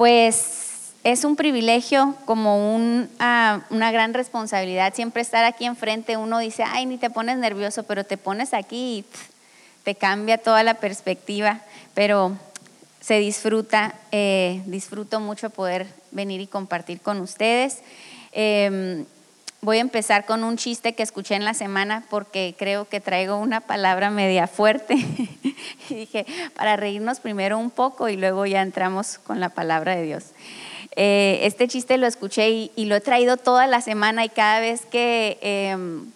[0.00, 2.70] pues es un privilegio, como
[3.18, 6.16] ah, una gran responsabilidad, siempre estar aquí enfrente.
[6.16, 9.04] Uno dice, ay, ni te pones nervioso, pero te pones aquí y
[9.84, 11.60] te cambia toda la perspectiva.
[11.92, 12.34] Pero
[13.02, 17.80] se disfruta, eh, disfruto mucho poder venir y compartir con ustedes.
[18.32, 19.04] Em,
[19.62, 23.36] voy a empezar con un chiste que escuché en la semana porque creo que traigo
[23.36, 24.94] una palabra media fuerte.
[25.90, 26.26] y dije,
[26.56, 30.24] para reírnos primero un poco y luego ya entramos con la palabra de Dios.
[30.96, 34.86] Eh, este chiste lo escuché y, lo he traído toda la semana y cada vez
[34.86, 36.10] que em,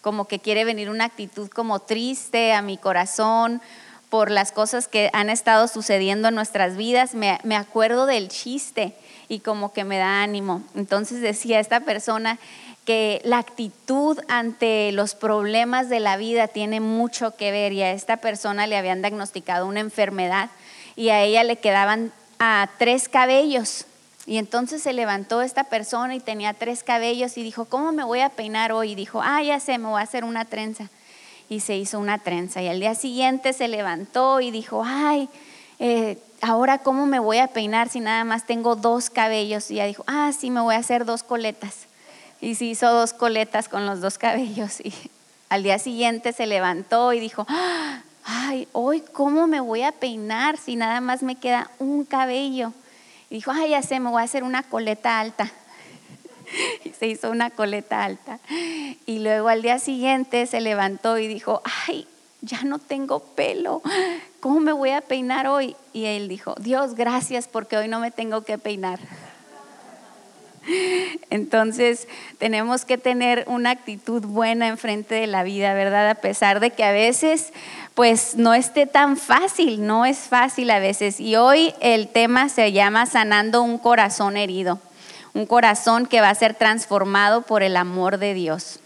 [0.00, 3.62] como que quiere venir una actitud como triste a mi corazón
[4.10, 8.94] por las cosas que han estado sucediendo en nuestras vidas, me, me acuerdo del chiste
[9.28, 10.62] y como que me da ánimo.
[10.74, 12.38] Entonces decía esta persona
[12.88, 17.92] que la actitud ante los problemas de la vida tiene mucho que ver y a
[17.92, 20.48] esta persona le habían diagnosticado una enfermedad
[20.96, 23.84] y a ella le quedaban a tres cabellos.
[24.24, 28.20] Y entonces se levantó esta persona y tenía tres cabellos y dijo, ¿cómo me voy
[28.20, 28.92] a peinar hoy?
[28.92, 30.88] Y dijo, ah, ya sé, me voy a hacer una trenza
[31.50, 32.62] y se hizo una trenza.
[32.62, 35.28] Y al día siguiente se levantó y dijo, ay,
[35.78, 39.70] eh, ahora cómo me voy a peinar si nada más tengo dos cabellos.
[39.70, 41.87] Y ya dijo, ah, sí, me voy a hacer dos coletas.
[42.40, 44.80] Y se hizo dos coletas con los dos cabellos.
[44.80, 44.92] Y
[45.48, 47.46] al día siguiente se levantó y dijo,
[48.24, 52.72] ay, hoy cómo me voy a peinar si nada más me queda un cabello.
[53.30, 55.50] Y dijo, ay, ya sé, me voy a hacer una coleta alta.
[56.84, 58.38] y se hizo una coleta alta.
[59.06, 62.06] Y luego al día siguiente se levantó y dijo, ay,
[62.40, 63.82] ya no tengo pelo,
[64.40, 65.76] ¿cómo me voy a peinar hoy?
[65.92, 69.00] Y él dijo, Dios, gracias porque hoy no me tengo que peinar.
[71.30, 76.08] Entonces tenemos que tener una actitud buena enfrente de la vida, ¿verdad?
[76.10, 77.52] A pesar de que a veces
[77.94, 81.18] pues no esté tan fácil, no es fácil a veces.
[81.18, 84.80] Y hoy el tema se llama sanando un corazón herido
[85.38, 88.80] un corazón que va a ser transformado por el amor de Dios.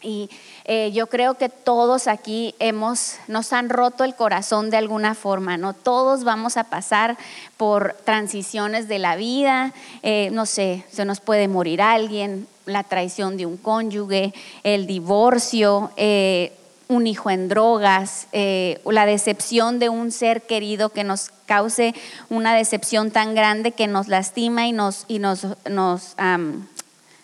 [0.00, 0.30] Y
[0.70, 5.56] eh, yo creo que todos aquí hemos, nos han roto el corazón de alguna forma,
[5.56, 5.72] ¿no?
[5.72, 7.16] Todos vamos a pasar
[7.56, 13.38] por transiciones de la vida, eh, no sé, se nos puede morir alguien, la traición
[13.38, 16.52] de un cónyuge, el divorcio, eh,
[16.88, 21.94] un hijo en drogas, la decepción de un ser querido que nos cause
[22.28, 26.14] una decepción tan grande que nos lastima y nos, y nos, nos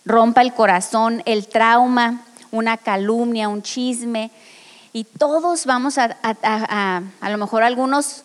[0.04, 4.30] rompa el corazón, el trauma, una calumnia, un chisme.
[4.92, 8.24] Y todos vamos a, a, a lo mejor algunos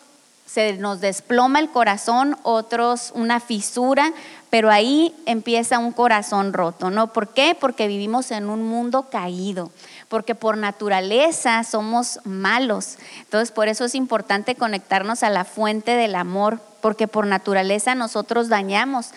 [0.52, 4.12] se nos desploma el corazón, otros una fisura,
[4.50, 7.12] pero ahí empieza un corazón roto, ¿no?
[7.12, 7.56] ¿Por qué?
[7.58, 9.70] Porque vivimos en un mundo caído,
[10.08, 12.98] porque por naturaleza somos malos.
[13.20, 18.48] Entonces, por eso es importante conectarnos a la fuente del amor, porque por naturaleza nosotros
[18.48, 19.10] dañamos,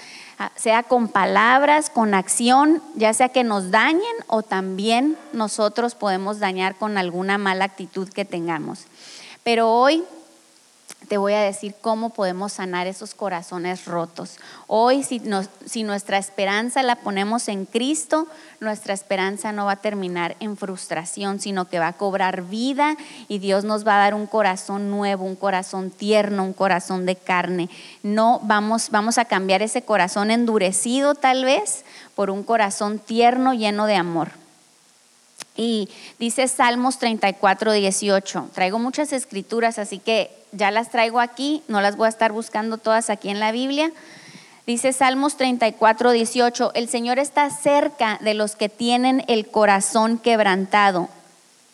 [0.56, 6.76] sea con palabras, con acción, ya sea que nos dañen o también nosotros podemos dañar
[6.76, 8.86] con alguna mala actitud que tengamos.
[9.44, 10.04] Pero hoy
[11.14, 14.40] te voy a decir cómo podemos sanar esos corazones rotos.
[14.66, 15.22] Hoy, si,
[15.64, 18.26] si, nuestra esperanza la ponemos en Cristo,
[18.60, 22.98] nuestra esperanza no va a terminar en frustración, sino que va a cobrar vida
[23.28, 27.16] y Dios nos va a dar un corazón nuevo, un corazón tierno, un corazón de
[27.16, 27.70] carne.
[28.02, 31.86] No vamos, vamos a cambiar ese corazón endurecido tal vez
[32.16, 34.43] por un corazón tierno lleno de amor.
[35.56, 38.50] Y dice Salmos 34, 18.
[38.54, 42.78] Traigo muchas escrituras, así que ya las traigo aquí, no las voy a estar buscando
[42.78, 43.92] todas aquí en la Biblia.
[44.66, 51.10] Dice Salmos 34, 18, el Señor está cerca de los que tienen el corazón quebrantado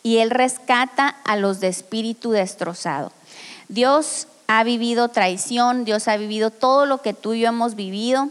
[0.01, 3.11] y Él rescata a los de espíritu destrozado.
[3.67, 8.29] Dios ha vivido traición, Dios ha vivido todo lo que tú y yo hemos vivido.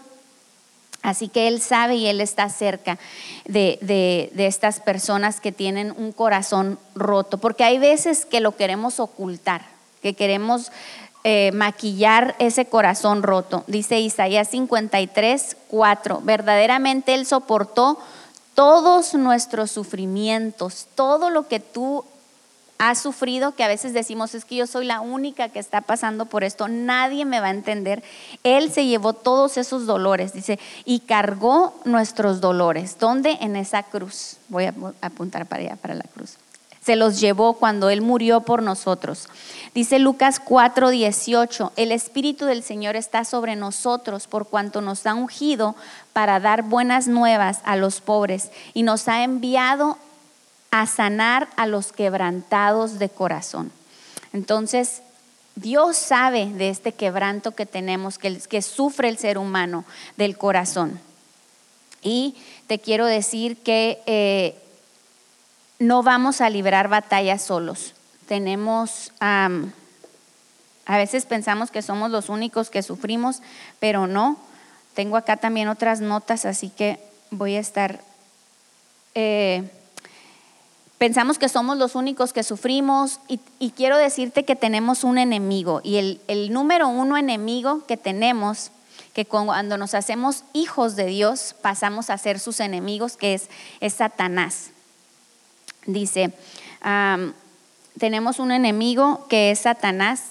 [1.02, 2.98] Así que Él sabe y Él está cerca
[3.46, 8.98] de, de, estas personas que tienen un corazón roto, porque hay veces que lo queremos
[8.98, 9.62] ocultar,
[10.02, 10.72] que queremos
[11.24, 13.64] eh, maquillar ese corazón roto.
[13.68, 17.98] Dice Isaías 53, 4, verdaderamente Él soportó
[18.54, 22.04] todos nuestros sufrimientos, todo lo que tú
[22.78, 26.26] has sufrido, que a veces decimos, es que yo soy la única que está pasando
[26.26, 28.02] por esto, nadie me va a entender.
[28.44, 32.98] Él se llevó todos esos dolores, dice, y cargó nuestros dolores.
[32.98, 33.38] ¿Dónde?
[33.40, 34.36] En esa cruz.
[34.48, 36.36] Voy a apuntar para allá, para la cruz.
[36.80, 39.28] Se los llevó cuando Él murió por nosotros.
[39.74, 45.14] Dice Lucas 4, 18, el Espíritu del Señor está sobre nosotros por cuanto nos ha
[45.14, 45.74] ungido
[46.14, 49.98] para dar buenas nuevas a los pobres y nos ha enviado
[50.70, 53.72] a sanar a los quebrantados de corazón.
[54.32, 55.02] Entonces,
[55.56, 59.84] Dios sabe de este quebranto que tenemos, que, sufre el ser humano
[60.16, 61.00] del corazón.
[62.02, 62.36] Y
[62.66, 64.54] te quiero decir que eh,
[65.78, 67.94] no vamos a librar batallas solos.
[68.28, 69.50] Tenemos, a
[70.86, 73.42] veces pensamos que somos los únicos que sufrimos,
[73.80, 74.38] pero no.
[74.94, 77.00] Tengo acá también otras notas, así que
[77.30, 78.00] voy a estar...
[79.14, 79.68] Eh,
[80.98, 83.38] pensamos que somos los únicos que sufrimos y,
[83.70, 88.72] quiero decirte que tenemos un enemigo y el, número uno enemigo que tenemos
[89.14, 93.48] que cuando nos hacemos hijos de Dios pasamos a ser sus enemigos, que es,
[93.80, 94.70] es Satanás.
[95.86, 96.32] Dice,
[97.98, 100.24] tenemos un enemigo que es Satanás,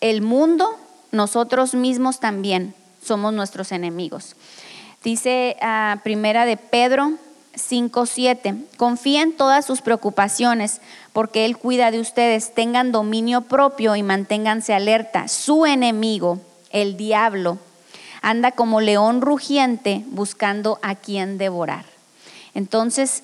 [0.00, 0.78] el mundo,
[1.10, 4.36] nosotros mismos también somos nuestros enemigos.
[5.02, 7.12] Dice ah, primera de Pedro
[7.54, 10.80] 5.7, confíen todas sus preocupaciones
[11.12, 15.28] porque Él cuida de ustedes, tengan dominio propio y manténganse alerta.
[15.28, 16.38] Su enemigo,
[16.70, 17.58] el diablo,
[18.22, 21.84] anda como león rugiente buscando a quien devorar.
[22.54, 23.22] Entonces,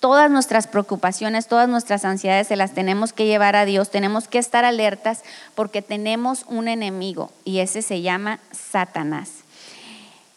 [0.00, 4.38] todas nuestras preocupaciones, todas nuestras ansiedades se las tenemos que llevar a Dios, tenemos que
[4.38, 5.22] estar alertas
[5.54, 9.30] porque tenemos un enemigo y ese se llama Satanás.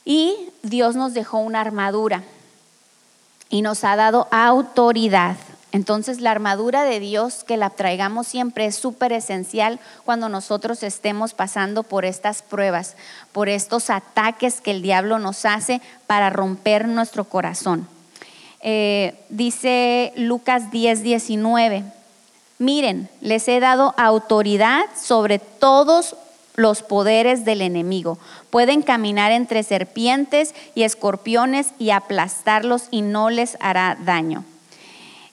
[0.05, 2.23] Y Dios nos dejó una armadura
[3.49, 5.37] y nos ha dado autoridad
[5.71, 11.33] entonces la armadura de Dios que la traigamos siempre es súper esencial cuando nosotros estemos
[11.33, 12.95] pasando por estas pruebas,
[13.33, 17.87] por estos ataques que el diablo nos hace para romper nuestro corazón.
[18.61, 21.83] Eh, dice Lucas 10, 19,
[22.59, 26.15] miren, les he dado autoridad sobre todos
[26.57, 28.17] los poderes del enemigo.
[28.49, 34.43] Pueden caminar entre serpientes y escorpiones y aplastarlos y no les hará daño.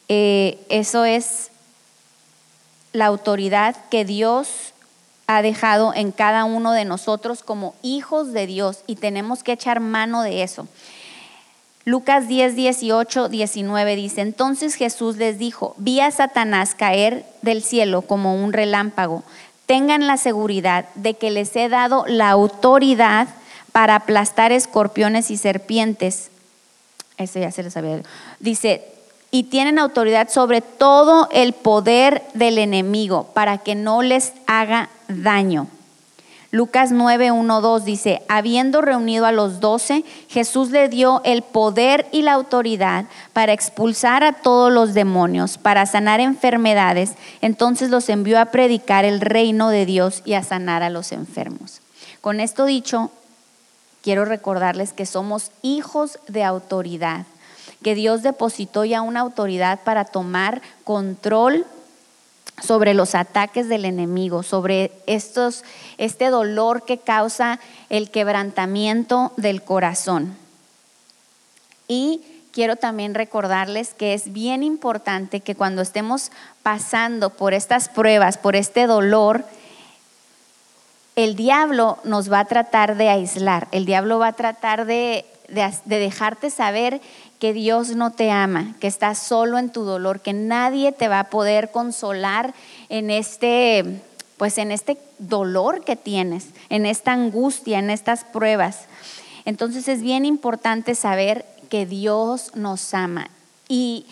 [0.09, 1.51] Eh, eso es
[2.93, 4.75] la autoridad que Dios
[5.27, 9.81] ha dejado en cada uno de nosotros como hijos de Dios y tenemos que echar
[9.81, 10.69] mano de eso.
[11.87, 18.03] Lucas 10, 18, 19 dice, entonces Jesús les dijo, vi a Satanás caer del cielo
[18.03, 19.23] como un relámpago.
[19.67, 23.29] Tengan la seguridad de que les he dado la autoridad
[23.73, 26.31] para aplastar escorpiones y serpientes.
[27.17, 28.03] Eso ya se les había.
[28.41, 28.85] Dice,
[29.31, 35.67] y tienen autoridad sobre todo el poder del enemigo para que no les haga daño.
[36.55, 42.07] Lucas 9, 1, 2 dice, habiendo reunido a los doce, Jesús le dio el poder
[42.13, 47.15] y la autoridad para expulsar a todos los demonios, para sanar enfermedades.
[47.41, 51.81] Entonces los envió a predicar el reino de Dios y a sanar a los enfermos.
[52.21, 53.11] Con esto dicho,
[54.05, 57.27] quiero recordarles que somos hijos de autoridad
[57.83, 61.67] que Dios depositó ya una autoridad para tomar control
[62.63, 65.65] sobre los ataques del enemigo, sobre estos,
[65.99, 67.59] este dolor que causa
[67.91, 70.37] el quebrantamiento del corazón.
[71.89, 72.23] Y
[72.53, 76.31] quiero también recordarles que es bien importante que cuando estemos
[76.63, 79.45] pasando por estas pruebas, por este dolor,
[81.17, 85.25] el diablo nos va a tratar de aislar, el diablo va a tratar de,
[85.55, 87.01] de dejarte saber
[87.39, 91.21] que Dios no te ama, que estás solo en tu dolor, que nadie te va
[91.21, 92.55] a poder consolar
[92.89, 94.03] en este
[94.37, 98.87] pues en este dolor que tienes, en esta angustia, en estas pruebas.
[99.45, 103.31] Entonces es bien importante saber que Dios nos ama.
[103.69, 104.07] Y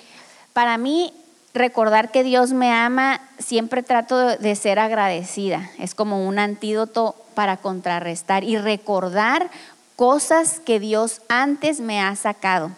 [0.53, 1.13] para mí
[1.55, 5.71] recordar que Dios me ama, siempre trato de ser agradecida.
[5.79, 9.51] Es como un antídoto para contrarrestar y recordar
[10.03, 12.73] cosas que Dios antes me ha sacado.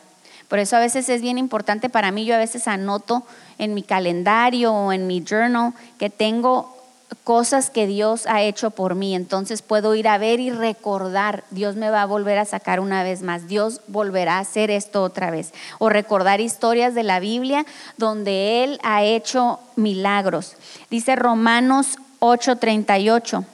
[0.47, 3.23] Por eso a veces es bien importante para mí, yo a veces anoto
[3.57, 6.77] en mi calendario o en mi journal que tengo
[7.25, 9.15] cosas que Dios ha hecho por mí.
[9.15, 13.03] Entonces puedo ir a ver y recordar, Dios me va a volver a sacar una
[13.03, 15.55] vez más, Dios volverá a hacer esto otra vez.
[15.79, 17.65] O recordar historias de la Biblia
[17.97, 20.57] donde Él ha hecho milagros.
[20.91, 23.47] Dice Romanos 8:38,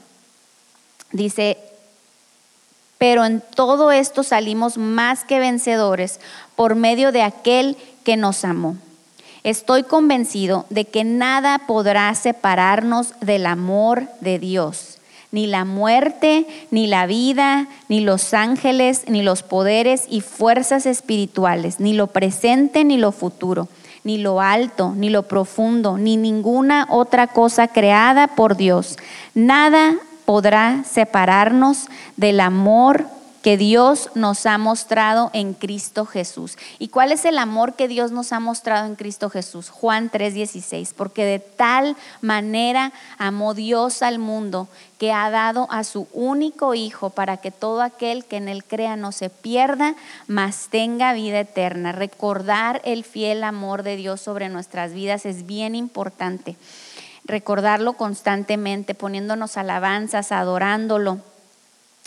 [1.12, 1.69] dice,
[3.00, 6.20] pero en todo esto salimos más que vencedores
[6.54, 8.76] por medio de aquel que nos amó.
[9.42, 14.98] Estoy convencido de que nada podrá separarnos del amor de Dios,
[15.32, 21.80] ni la muerte, ni la vida, ni los ángeles, ni los poderes y fuerzas espirituales,
[21.80, 23.68] ni lo presente, ni lo futuro,
[24.04, 28.98] ni lo alto, ni lo profundo, ni ninguna otra cosa creada por Dios.
[29.34, 29.96] Nada
[30.30, 33.08] podrá separarnos del amor
[33.42, 36.56] que Dios nos ha mostrado en Cristo Jesús.
[36.78, 39.70] ¿Y cuál es el amor que Dios nos ha mostrado en Cristo Jesús?
[39.70, 44.68] Juan 3:16, porque de tal manera amó Dios al mundo
[44.98, 48.94] que ha dado a su único Hijo para que todo aquel que en él crea
[48.94, 49.96] no se pierda,
[50.28, 51.90] mas tenga vida eterna.
[51.90, 56.54] Recordar el fiel amor de Dios sobre nuestras vidas es bien importante.
[57.30, 61.20] Recordarlo constantemente, poniéndonos alabanzas, adorándolo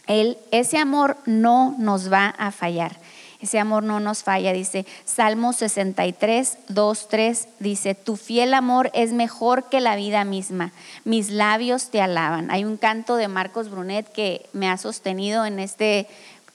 [0.07, 2.97] él, ese amor no nos va a fallar.
[3.39, 9.11] Ese amor no nos falla, dice Salmo 63, 2, 3, dice, tu fiel amor es
[9.11, 10.71] mejor que la vida misma,
[11.03, 12.51] mis labios te alaban.
[12.51, 16.07] Hay un canto de Marcos Brunet que me ha sostenido en este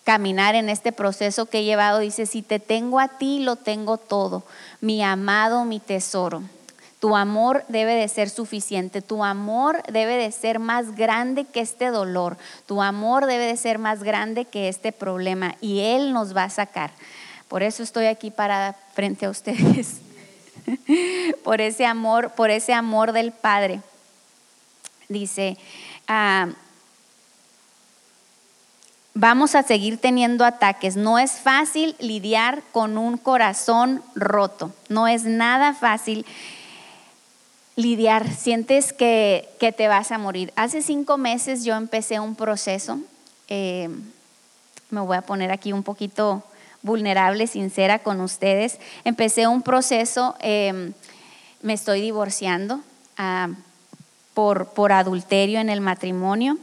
[0.04, 3.98] caminar, en este proceso que he llevado, dice, si te tengo a ti, lo tengo
[3.98, 4.42] todo,
[4.80, 6.42] mi amado, mi tesoro.
[7.00, 11.90] Tu amor debe de ser suficiente, tu amor debe de ser más grande que este
[11.90, 12.36] dolor,
[12.66, 16.50] tu amor debe de ser más grande que este problema y Él nos va a
[16.50, 16.90] sacar.
[17.46, 20.00] Por eso estoy aquí parada frente a ustedes,
[21.44, 23.80] por ese amor, por ese amor del Padre.
[25.08, 25.56] Dice,
[26.08, 26.48] ah,
[29.14, 30.96] vamos a seguir teniendo ataques.
[30.96, 36.26] No es fácil lidiar con un corazón roto, no es nada fácil
[37.78, 40.52] lidiar, sientes que, te vas a morir.
[40.56, 42.98] Hace cinco meses yo empecé un proceso,
[43.46, 43.88] eh,
[44.90, 46.42] me voy a poner aquí un poquito
[46.82, 48.80] vulnerable, sincera con ustedes.
[49.04, 50.92] Empecé un proceso, eh,
[51.62, 52.80] me estoy divorciando
[53.16, 53.50] ah,
[54.34, 56.58] por, por adulterio en el matrimonio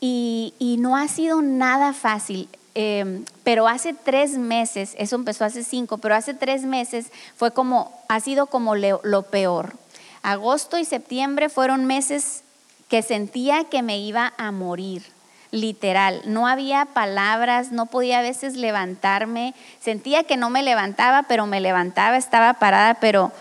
[0.00, 2.48] y, no ha sido nada fácil.
[2.74, 7.92] Eh, pero hace tres meses, eso empezó hace cinco, pero hace tres meses fue como,
[8.08, 9.76] ha sido como lo peor
[10.22, 12.42] Agosto y septiembre fueron meses
[12.88, 15.04] que sentía que me iba a morir,
[15.50, 16.22] literal.
[16.24, 19.54] No había palabras, no podía a veces levantarme.
[19.80, 23.32] Sentía que no me levantaba, pero me levantaba, estaba parada, pero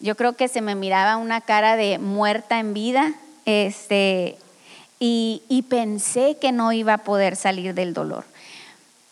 [0.00, 3.14] yo creo que se me miraba una cara de muerta en vida.
[3.44, 4.36] Este,
[4.98, 8.24] y, y pensé que no iba a poder salir del dolor.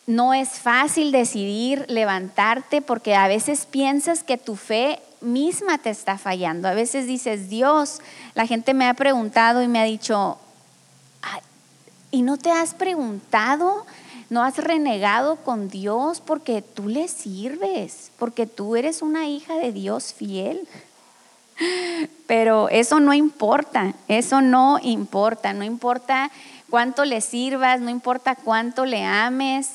[0.07, 6.17] No es fácil decidir levantarte porque a veces piensas que tu fe misma te está
[6.17, 6.67] fallando.
[6.67, 8.01] A veces dices, Dios,
[8.33, 10.37] la gente me ha preguntado y me ha dicho,
[12.11, 13.85] ¿y no te has preguntado?
[14.29, 18.11] ¿No has renegado con Dios porque tú le sirves?
[18.17, 20.67] Porque tú eres una hija de Dios fiel.
[22.27, 26.31] Pero eso no importa, eso no importa, no importa
[26.69, 29.69] cuánto le sirvas, no importa cuánto le ames.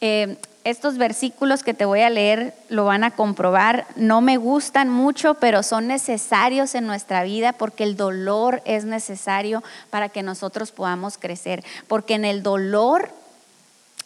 [0.00, 3.86] Eh, estos versículos que te voy a leer lo van a comprobar.
[3.96, 9.62] No me gustan mucho, pero son necesarios en nuestra vida porque el dolor es necesario
[9.90, 11.62] para que nosotros podamos crecer.
[11.86, 13.10] Porque en el dolor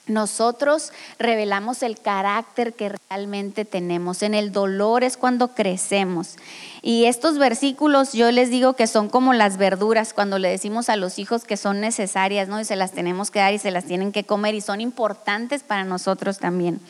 [0.08, 4.22] nosotros revelamos el carácter que realmente tenemos.
[4.22, 6.36] En el dolor es cuando crecemos.
[6.82, 10.96] Y estos versículos yo les digo que son como las verduras cuando le decimos a
[10.96, 12.60] los hijos que son necesarias, ¿no?
[12.60, 15.62] Y se las tenemos que dar y se las tienen que comer y son importantes
[15.62, 16.80] para nosotros también.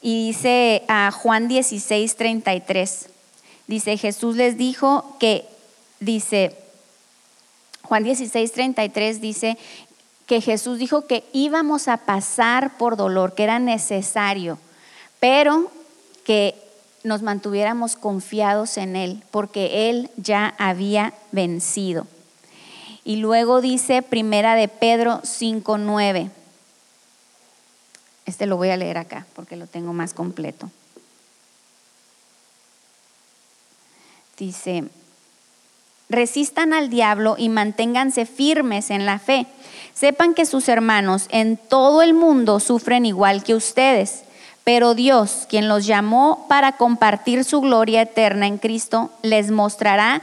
[0.00, 3.08] Y dice a Juan 16, 33,
[3.66, 5.44] dice, Jesús les dijo que,
[6.00, 6.56] dice,
[7.82, 9.58] Juan 16, 33 dice
[10.28, 14.58] que Jesús dijo que íbamos a pasar por dolor, que era necesario,
[15.20, 15.72] pero
[16.22, 16.54] que
[17.02, 22.06] nos mantuviéramos confiados en Él, porque Él ya había vencido.
[23.04, 26.30] Y luego dice Primera de Pedro 5.9.
[28.26, 30.70] Este lo voy a leer acá porque lo tengo más completo.
[34.36, 34.84] Dice,
[36.08, 39.46] resistan al diablo y manténganse firmes en la fe
[39.98, 44.22] Sepan que sus hermanos en todo el mundo sufren igual que ustedes,
[44.62, 50.22] pero Dios, quien los llamó para compartir su gloria eterna en Cristo, les mostrará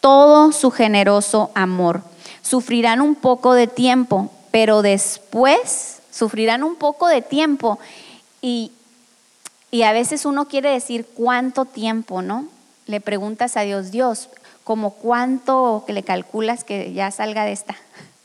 [0.00, 2.00] todo su generoso amor.
[2.40, 7.78] Sufrirán un poco de tiempo, pero después sufrirán un poco de tiempo
[8.40, 8.72] y,
[9.70, 12.46] y a veces uno quiere decir cuánto tiempo, ¿no?
[12.86, 14.30] Le preguntas a Dios, Dios,
[14.70, 17.74] como cuánto que le calculas que ya salga de esta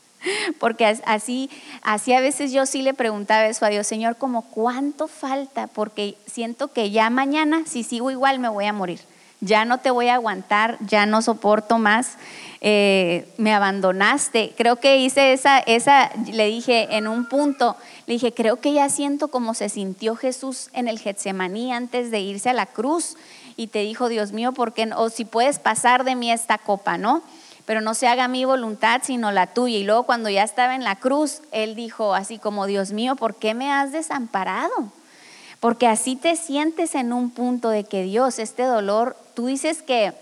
[0.60, 1.50] porque así,
[1.82, 6.14] así a veces yo sí le preguntaba eso a Dios, Señor, como cuánto falta, porque
[6.26, 9.00] siento que ya mañana, si sigo igual, me voy a morir.
[9.40, 12.12] Ya no te voy a aguantar, ya no soporto más,
[12.60, 14.54] eh, me abandonaste.
[14.56, 17.74] Creo que hice esa, esa, le dije en un punto,
[18.06, 22.20] le dije, creo que ya siento como se sintió Jesús en el Getsemaní antes de
[22.20, 23.16] irse a la cruz
[23.56, 24.90] y te dijo, Dios mío, ¿por qué?
[24.96, 27.22] O si puedes pasar de mí esta copa, ¿no?
[27.66, 29.76] pero no se haga mi voluntad, sino la tuya.
[29.76, 33.34] Y luego cuando ya estaba en la cruz, Él dijo así como, Dios mío, ¿por
[33.34, 34.92] qué me has desamparado?
[35.58, 40.14] Porque así te sientes en un punto de que Dios, este dolor, tú dices que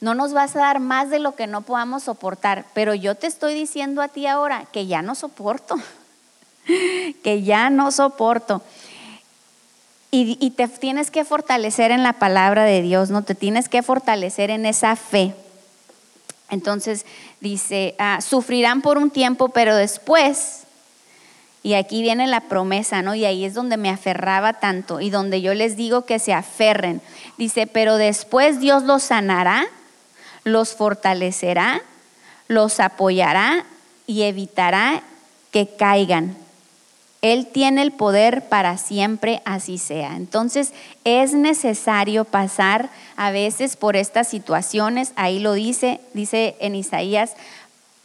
[0.00, 3.26] no nos vas a dar más de lo que no podamos soportar, pero yo te
[3.26, 5.76] estoy diciendo a ti ahora que ya no soporto,
[7.22, 8.62] que ya no soporto.
[10.12, 13.22] Y, te tienes que fortalecer en la palabra de Dios, ¿no?
[13.22, 15.34] Te tienes que fortalecer en esa fe.
[16.50, 17.06] Entonces
[17.40, 20.64] dice, ah, sufrirán por un tiempo, pero después,
[21.62, 23.14] y aquí viene la promesa, ¿no?
[23.14, 27.00] Y ahí es donde me aferraba tanto y donde yo les digo que se aferren.
[27.38, 29.68] Dice, pero después Dios los sanará,
[30.42, 31.82] los fortalecerá,
[32.48, 33.64] los apoyará
[34.08, 35.02] y evitará
[35.52, 36.36] que caigan.
[37.22, 40.16] Él tiene el poder para siempre, así sea.
[40.16, 40.72] Entonces
[41.04, 47.32] es necesario pasar a veces por estas situaciones, ahí lo dice, dice en Isaías,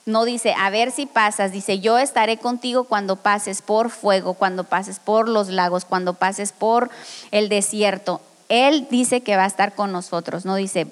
[0.05, 4.63] no dice, a ver si pasas, dice, yo estaré contigo cuando pases por fuego, cuando
[4.63, 6.91] pases por los lagos, cuando pases por
[7.31, 8.21] el desierto.
[8.47, 10.87] Él dice que va a estar con nosotros, no dice,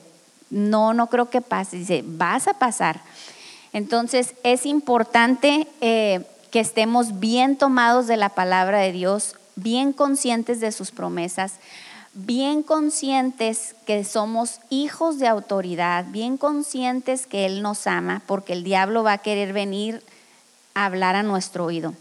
[0.49, 3.01] no, no creo que pase, dice, vas a pasar.
[3.71, 10.59] Entonces es importante eh, que estemos bien tomados de la palabra de Dios, bien conscientes
[10.59, 11.53] de sus promesas,
[12.13, 18.63] bien conscientes que somos hijos de autoridad, bien conscientes que Él nos ama, porque el
[18.63, 20.03] diablo va a querer venir
[20.75, 21.95] a hablar a nuestro oído.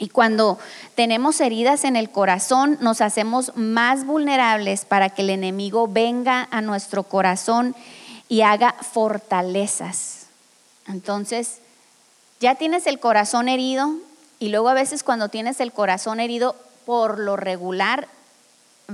[0.00, 0.58] Y cuando
[0.96, 6.60] tenemos heridas en el corazón, nos hacemos más vulnerables para que el enemigo venga a
[6.60, 7.76] nuestro corazón
[8.28, 10.26] y haga fortalezas.
[10.88, 11.60] Entonces,
[12.44, 13.94] ya tienes el corazón herido
[14.38, 18.06] y luego a veces cuando tienes el corazón herido, por lo regular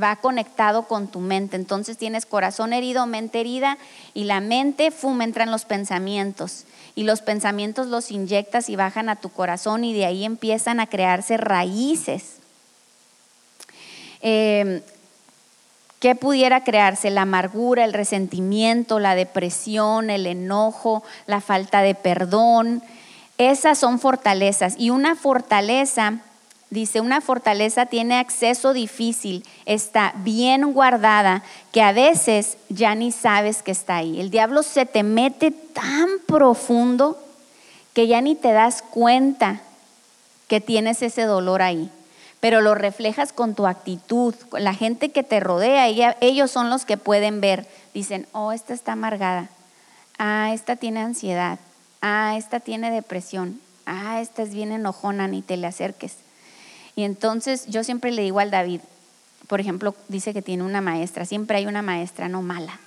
[0.01, 1.57] va conectado con tu mente.
[1.57, 3.77] Entonces tienes corazón herido, mente herida
[4.15, 6.63] y la mente, fuma entra en los pensamientos.
[6.95, 10.87] Y los pensamientos los inyectas y bajan a tu corazón y de ahí empiezan a
[10.87, 12.37] crearse raíces.
[14.23, 14.81] Eh,
[15.99, 17.11] ¿Qué pudiera crearse?
[17.11, 22.85] La amargura, el resentimiento, la depresión, el enojo, la falta de perdón,
[23.49, 24.75] esas son fortalezas.
[24.77, 26.19] Y una fortaleza,
[26.69, 33.63] dice, una fortaleza tiene acceso difícil, está bien guardada, que a veces ya ni sabes
[33.63, 34.21] que está ahí.
[34.21, 37.19] El diablo se te mete tan profundo
[37.95, 39.63] que ya ni te das cuenta
[40.47, 41.91] que tienes ese dolor ahí
[42.41, 44.35] pero lo reflejas con tu actitud.
[44.53, 47.67] La gente que te rodea, ellos son los que pueden ver.
[47.93, 49.51] Dicen, oh, esta está amargada.
[50.17, 51.59] Ah, esta tiene ansiedad
[52.01, 56.17] ah, esta tiene depresión, ah, esta es bien enojona, ni te le acerques.
[56.97, 58.81] Y entonces yo siempre le digo al David,
[59.47, 62.79] por ejemplo, dice que tiene una maestra, siempre hay una maestra no mala.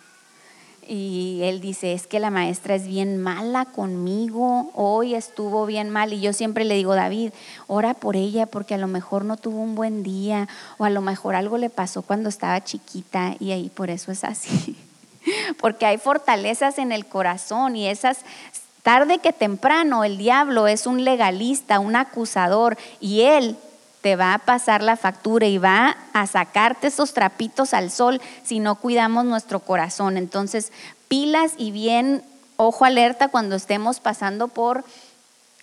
[0.88, 6.12] Y él dice, es que la maestra es bien mala conmigo, hoy estuvo bien mal.
[6.13, 7.32] Y yo siempre le digo, David,
[7.67, 10.47] ora por ella porque a lo mejor no tuvo un buen día
[10.78, 14.23] o a lo mejor algo le pasó cuando estaba chiquita y ahí por eso es
[14.23, 14.78] así.
[15.62, 18.17] Porque hay fortalezas en el corazón y esas
[18.84, 23.58] Tarde que temprano el diablo es un legalista, un acusador, y él
[24.02, 28.60] te va a pasar la factura y va a sacarte esos trapitos al sol si
[28.60, 30.17] no cuidamos nuestro corazón.
[30.17, 30.74] Entonces,
[31.08, 32.22] pilas y bien,
[32.58, 34.84] ojo alerta cuando estemos pasando por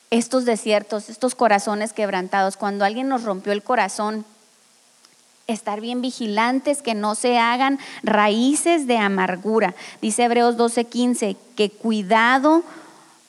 [0.09, 2.57] estos desiertos, estos corazones quebrantados.
[2.57, 4.25] Cuando alguien nos rompió el corazón,
[5.47, 9.75] estar bien vigilantes, que no se hagan raíces de amargura.
[10.01, 12.63] Dice Hebreos 12:15, que cuidado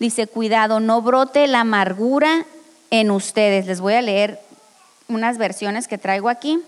[0.02, 2.48] Dice, cuidado, no brote la amargura
[2.90, 3.68] en ustedes.
[3.68, 4.40] Les voy a leer
[5.08, 6.60] unas versiones que traigo aquí.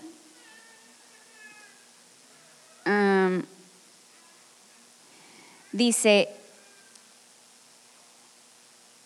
[5.72, 6.28] dice,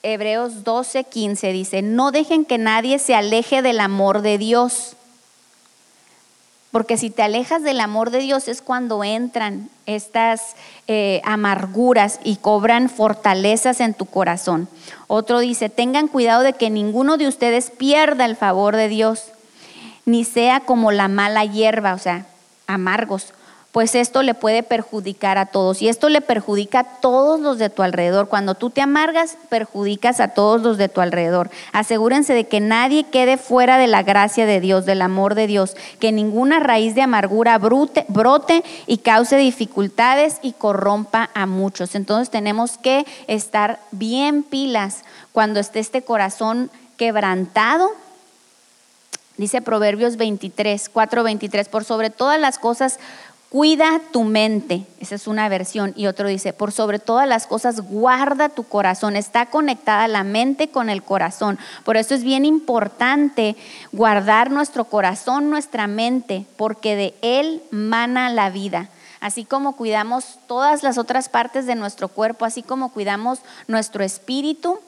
[0.03, 4.95] Hebreos 12, 15 dice, no dejen que nadie se aleje del amor de Dios
[6.71, 10.55] porque si te alejas del amor de Dios es cuando entran estas
[10.87, 14.69] eh, amarguras y cobran fortalezas en tu corazón.
[15.07, 19.25] Otro dice, tengan cuidado de que ninguno de ustedes pierda el favor de Dios,
[20.05, 22.27] ni sea como la mala hierba, o sea,
[22.67, 23.33] amargos,
[23.73, 25.83] pues esto le puede perjudicar a todos.
[25.83, 28.29] Y esto le perjudica a todos los de tu alrededor.
[28.29, 31.51] Cuando tú te amargas, perjudicas a todos los de tu alrededor.
[31.73, 35.77] Asegúrense de que nadie quede fuera de la gracia de Dios, del amor de Dios,
[36.01, 41.95] que ninguna raíz de amargura brote y cause dificultades y corrompa a muchos.
[41.95, 47.91] Entonces tenemos que estar bien pilas cuando esté este corazón quebrantado
[49.39, 52.99] Dice Proverbios 23, 4, 23, por sobre todas las cosas
[53.51, 57.81] Cuida tu mente, esa es una versión, y otro dice, por sobre todas las cosas,
[57.81, 61.59] guarda tu corazón, está conectada la mente con el corazón.
[61.83, 63.57] Por eso es bien importante
[63.91, 68.91] guardar nuestro corazón, nuestra mente, porque de él mana la vida.
[69.19, 74.79] Así como cuidamos todas las otras partes de nuestro cuerpo, así como cuidamos nuestro espíritu,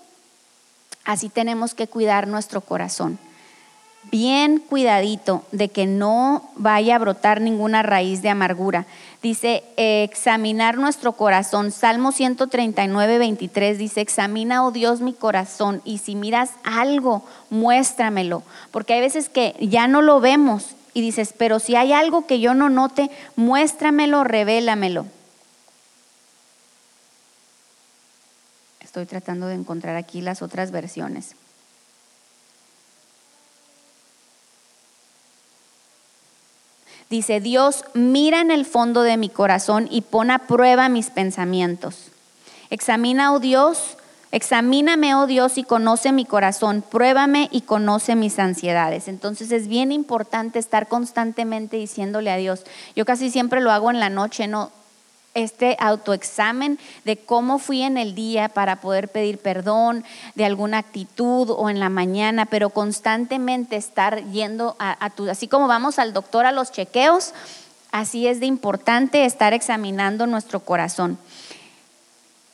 [1.07, 3.19] así tenemos que cuidar nuestro corazón
[4.11, 8.87] bien cuidadito de que no vaya a brotar ninguna raíz de amargura.
[9.23, 11.73] Dice, examinar nuestro corazón.
[11.73, 18.43] Salmo 139, 23 dice, examina, oh Dios, mi corazón y si miras algo, muéstramelo.
[18.71, 22.41] Porque hay veces que ya no lo vemos y dices, pero si hay algo que
[22.41, 25.07] yo no note, muéstramelo, revélamelo.
[28.81, 31.37] Estoy tratando de encontrar aquí las otras versiones.
[37.11, 42.07] Dice, Dios, mira en el fondo de mi corazón y pon a prueba mis pensamientos.
[42.71, 43.97] Examina, oh Dios,
[44.31, 49.09] examíname, oh Dios, y conoce mi corazón, pruébame y conoce mis ansiedades.
[49.09, 52.63] Entonces es bien importante estar constantemente diciéndole a Dios.
[52.95, 54.71] Yo casi siempre lo hago en la noche, no,
[55.35, 61.51] este autoexamen de cómo fui en el día para poder pedir perdón de alguna actitud
[61.51, 66.47] o en la mañana, pero constantemente estar yendo a, tu, así como vamos al doctor
[66.47, 67.33] a los chequeos,
[67.93, 71.19] así es de importante estar examinando nuestro corazón.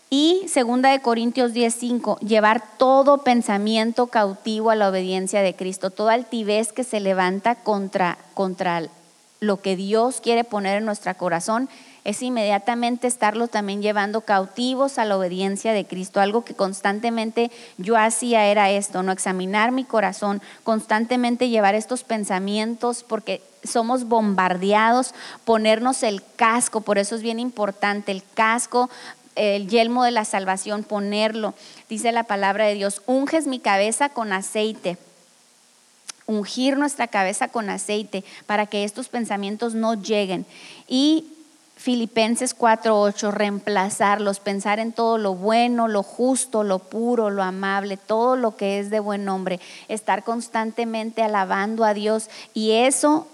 [0.08, 6.12] Y segunda de Corintios 10:5, llevar todo pensamiento cautivo a la obediencia de Cristo, toda
[6.12, 8.82] altivez que se levanta contra contra
[9.40, 11.68] lo que Dios quiere poner en nuestro corazón
[12.06, 16.20] es inmediatamente estarlo también llevando cautivos a la obediencia de Cristo.
[16.20, 23.02] Algo que constantemente yo hacía era esto, no examinar mi corazón, constantemente llevar estos pensamientos
[23.02, 25.14] porque somos bombardeados,
[25.44, 28.88] ponernos el casco, por eso es bien importante el casco
[29.34, 31.54] el yelmo de la salvación, ponerlo.
[31.90, 34.96] Dice la palabra de Dios, unges mi cabeza con aceite.
[36.24, 40.46] Ungir nuestra cabeza con aceite para que estos pensamientos no lleguen.
[40.88, 41.35] Y
[41.76, 48.34] Filipenses 4:8, reemplazarlos, pensar en todo lo bueno, lo justo, lo puro, lo amable, todo
[48.34, 53.28] lo que es de buen nombre, estar constantemente alabando a Dios y eso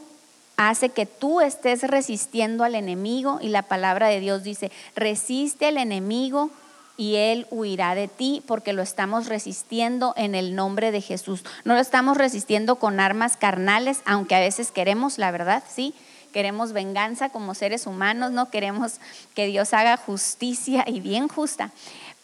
[0.57, 5.79] hace que tú estés resistiendo al enemigo y la palabra de Dios dice, resiste al
[5.79, 6.51] enemigo
[6.97, 11.43] y él huirá de ti porque lo estamos resistiendo en el nombre de Jesús.
[11.65, 15.95] No lo estamos resistiendo con armas carnales, aunque a veces queremos, la verdad, sí,
[16.33, 18.95] queremos venganza como seres humanos, no queremos
[19.35, 21.71] que Dios haga justicia y bien justa,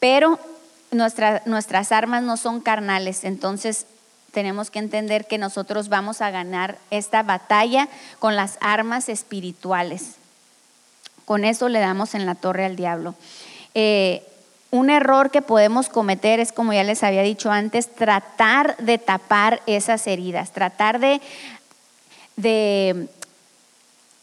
[0.00, 0.38] pero
[0.90, 3.86] nuestras armas no son carnales, entonces
[4.32, 10.16] tenemos que entender que nosotros vamos a ganar esta batalla con las armas espirituales.
[11.24, 13.14] Con eso le damos en la torre al diablo.
[13.74, 14.22] Eh,
[14.70, 19.62] un error que podemos cometer es, como ya les había dicho antes, tratar de tapar
[19.66, 21.20] esas heridas, tratar de,
[22.36, 23.08] de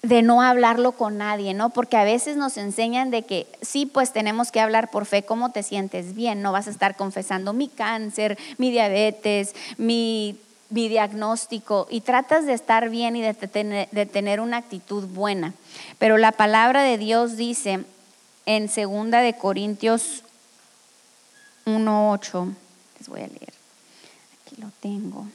[0.07, 1.71] de no hablarlo con nadie, ¿no?
[1.71, 5.51] Porque a veces nos enseñan de que sí, pues tenemos que hablar por fe, ¿cómo
[5.51, 6.41] te sientes bien?
[6.41, 10.39] No vas a estar confesando mi cáncer, mi diabetes, mi,
[10.69, 15.53] diagnóstico y tratas de estar bien y de tener, de tener una actitud buena.
[15.99, 17.85] Pero la palabra de Dios dice
[18.45, 20.23] en segunda de Corintios
[21.65, 22.53] 1.8,
[22.99, 23.53] les voy a leer,
[24.45, 25.25] aquí lo tengo.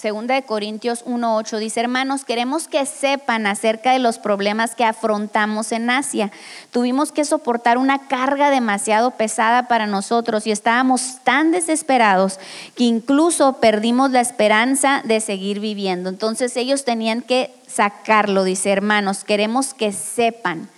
[0.00, 5.72] Segunda de Corintios 1.8 dice, hermanos, queremos que sepan acerca de los problemas que afrontamos
[5.72, 6.32] en Asia.
[6.70, 12.40] Tuvimos que soportar una carga demasiado pesada para nosotros y estábamos tan desesperados
[12.76, 16.08] que incluso perdimos la esperanza de seguir viviendo.
[16.08, 20.70] Entonces ellos tenían que sacarlo, dice, hermanos, queremos que sepan.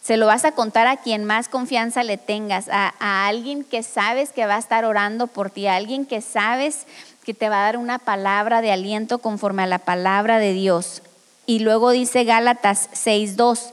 [0.00, 3.82] Se lo vas a contar a quien más confianza le tengas, a, a alguien que
[3.82, 6.86] sabes que va a estar orando por ti, a alguien que sabes
[7.30, 11.00] que te va a dar una palabra de aliento conforme a la palabra de Dios.
[11.46, 13.70] Y luego dice Gálatas 6.2,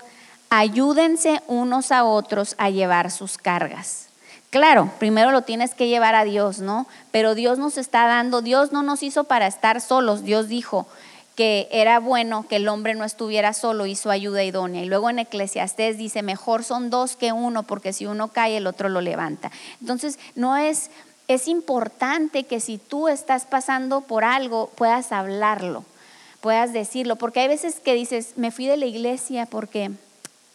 [0.51, 4.09] ayúdense unos a otros a llevar sus cargas.
[4.51, 6.85] Claro, primero lo tienes que llevar a Dios, ¿no?
[7.09, 10.85] Pero Dios nos está dando, Dios no nos hizo para estar solos, Dios dijo
[11.35, 14.83] que era bueno que el hombre no estuviera solo, hizo ayuda idónea.
[14.83, 18.67] Y luego en Eclesiastés dice, mejor son dos que uno, porque si uno cae, el
[18.67, 19.51] otro lo levanta.
[19.81, 20.91] Entonces, no es
[21.27, 25.83] es importante que si tú estás pasando por algo, puedas hablarlo,
[26.41, 29.91] puedas decirlo, porque hay veces que dices, me fui de la iglesia porque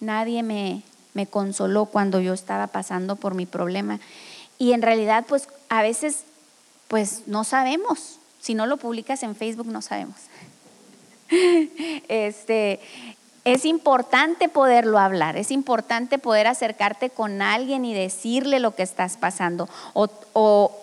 [0.00, 0.82] nadie me,
[1.30, 4.00] consoló cuando yo estaba pasando por mi problema.
[4.58, 6.24] Y en realidad, pues a veces
[6.88, 8.18] pues no sabemos.
[8.40, 10.16] Si no lo publicas en Facebook, no sabemos.
[12.08, 12.80] Este,
[13.44, 19.16] es importante poderlo hablar, es importante poder acercarte con alguien y decirle lo que estás
[19.16, 20.06] pasando, o,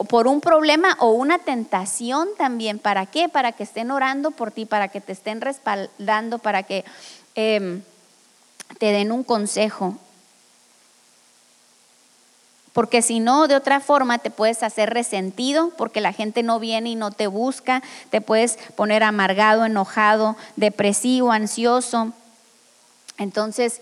[0.09, 2.77] por un problema o una tentación también.
[2.77, 3.29] ¿Para qué?
[3.29, 6.83] Para que estén orando por ti, para que te estén respaldando, para que
[7.35, 7.81] em,
[8.77, 9.95] te den un consejo.
[12.73, 16.89] Porque si no, de otra forma te puedes hacer resentido porque la gente no viene
[16.89, 22.13] y no te busca, te puedes poner amargado, enojado, depresivo, ansioso.
[23.19, 23.81] Entonces,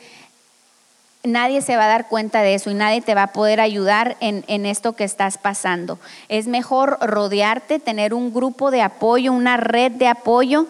[1.23, 4.17] nadie se va a dar cuenta de eso y nadie te va a poder ayudar
[4.19, 5.99] en, esto que estás pasando.
[6.29, 10.67] Es mejor rodearte, tener un grupo de apoyo, una red de apoyo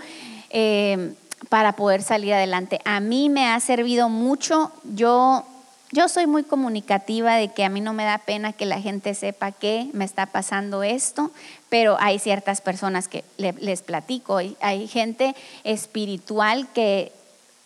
[0.50, 1.14] eh,
[1.50, 2.80] para poder salir adelante.
[2.86, 4.72] A mí me ha servido mucho.
[4.96, 5.46] Yo,
[5.92, 9.14] yo soy muy comunicativa de que a mí no me da pena que la gente
[9.14, 11.32] sepa que me está pasando esto,
[11.70, 14.40] pero hay ciertas personas que les platico.
[14.60, 17.12] Hay gente espiritual que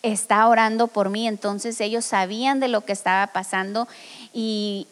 [0.02, 3.88] está orando por mí, entonces ellos sabían de lo que estaba pasando
[4.32, 4.86] y,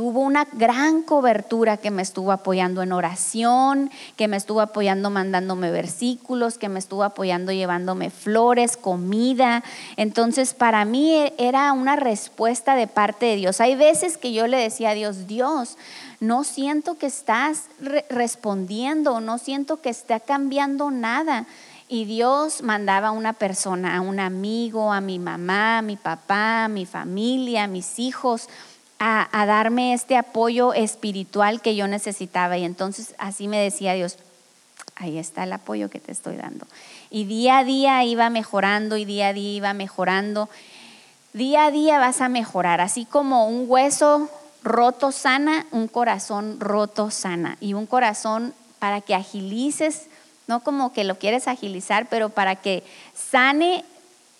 [0.00, 5.70] hubo una gran cobertura que me estuvo apoyando en oración, que me estuvo apoyando mandándome
[5.70, 9.62] versículos, que me estuvo apoyando llevándome flores, comida.
[9.96, 13.60] Entonces para mí era una respuesta de parte de Dios.
[13.60, 15.76] Hay veces que yo le decía a Dios, Dios,
[16.18, 17.64] no siento que estás
[18.08, 21.46] respondiendo, no siento que está cambiando nada.
[21.94, 26.64] Y Dios mandaba a una persona, a un amigo, a mi mamá, a mi papá,
[26.64, 28.48] a mi familia, a mis hijos,
[28.98, 32.58] a, darme este apoyo espiritual que yo necesitaba.
[32.58, 34.18] Y entonces así me decía Dios,
[34.96, 36.66] ahí está el apoyo que te estoy dando.
[37.10, 40.48] Y día a día iba mejorando y día a día iba mejorando.
[41.32, 44.28] Día a día vas a mejorar, así como un hueso
[44.64, 47.56] roto sana, un corazón roto sana.
[47.60, 50.08] Y un corazón para que agilices
[50.46, 52.82] no como que lo quieres agilizar, pero para que
[53.14, 53.84] sane,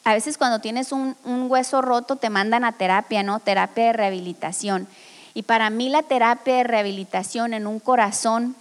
[0.04, 3.40] a veces cuando tienes un, hueso roto te mandan a terapia, ¿no?
[3.40, 4.86] Terapia de rehabilitación.
[5.32, 8.54] Y para mí la terapia de rehabilitación en un corazón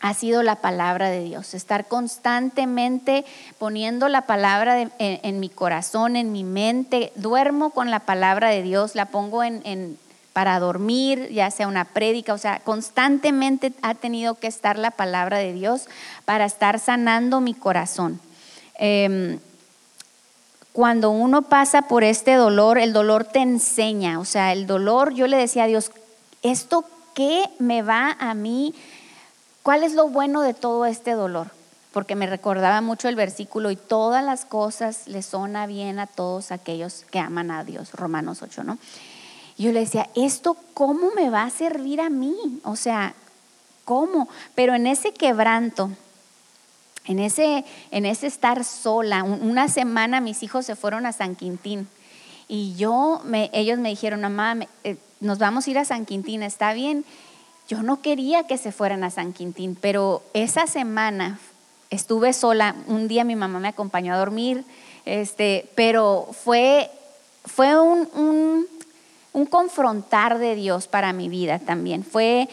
[0.00, 3.24] ha sido la palabra de Dios, estar constantemente
[3.58, 8.94] poniendo la palabra en, mi corazón, en mi mente, duermo con la palabra de Dios,
[8.94, 9.98] la pongo en,
[10.36, 15.38] para dormir, ya sea una prédica, o sea, constantemente ha tenido que estar la palabra
[15.38, 15.86] de Dios
[16.26, 18.20] para estar sanando mi corazón.
[18.74, 19.38] Em,
[20.74, 25.26] cuando uno pasa por este dolor, el dolor te enseña, o sea, el dolor, yo
[25.26, 25.90] le decía a Dios,
[26.42, 28.74] ¿esto qué me va a mí?
[29.62, 31.46] ¿Cuál es lo bueno de todo este dolor?
[31.94, 36.06] Porque me recordaba mucho el versículo y todas las cosas le son a bien a
[36.06, 38.76] todos aquellos que aman a Dios, Romanos 8, ¿no?
[39.58, 42.60] Yo le decía, ¿esto cómo me va a servir a mí?
[42.64, 43.14] O sea,
[43.84, 44.28] ¿cómo?
[44.54, 45.90] Pero en ese quebranto,
[47.06, 51.88] en ese, en ese estar sola, una semana mis hijos se fueron a San Quintín
[52.48, 56.42] y yo, me, ellos me dijeron, mamá, eh, nos vamos a ir a San Quintín,
[56.42, 57.04] ¿está bien?
[57.68, 61.40] Yo no quería que se fueran a San Quintín, pero esa semana
[61.90, 64.64] estuve sola, un día mi mamá me acompañó a dormir,
[65.04, 66.90] este, pero fue,
[67.44, 68.75] fue un un
[69.44, 72.02] confrontar de Dios para mi vida también.
[72.02, 72.48] Fue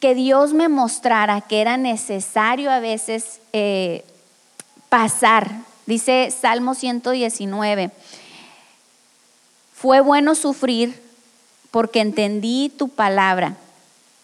[0.00, 4.04] que Dios me mostrara que era necesario a veces eh,
[4.88, 5.50] pasar.
[5.86, 7.92] Dice Salmo 119,
[9.72, 11.00] fue bueno sufrir
[11.70, 13.56] porque entendí tu palabra.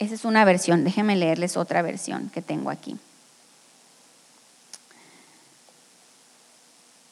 [0.01, 2.97] Esa es una versión, déjenme leerles otra versión que tengo aquí.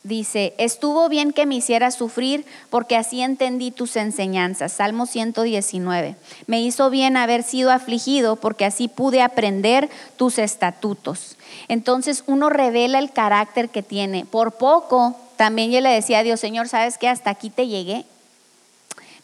[0.02, 4.72] Dice, estuvo bien que me hicieras sufrir porque así entendí tus enseñanzas.
[4.72, 6.16] Salmo 119.
[6.46, 11.36] Me hizo bien haber sido afligido porque así pude aprender tus estatutos.
[11.68, 14.24] Entonces uno revela el carácter que tiene.
[14.24, 17.08] Por poco, también yo le decía a Dios, Señor, ¿sabes qué?
[17.08, 18.06] Hasta aquí te llegué.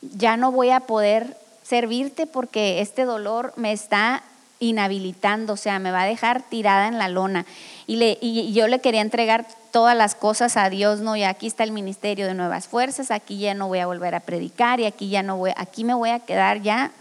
[0.03, 4.23] Ya no voy a poder servirte porque este dolor me está
[4.61, 7.47] inhabilitando, o sea, me va a dejar tirada en la lona.
[7.87, 11.17] Y, le, y yo le quería entregar todas las cosas a Dios, ¿no?
[11.17, 14.21] Y aquí está el ministerio de nuevas fuerzas, aquí ya no voy a volver a
[14.21, 16.93] predicar y aquí ya no voy, aquí me voy a quedar ya.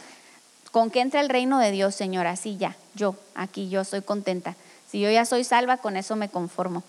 [0.73, 2.27] ¿Con que entre el reino de Dios, Señor?
[2.27, 4.57] Así ya, yo, aquí yo soy contenta.
[4.91, 6.83] Si yo ya soy salva, con eso me conformo.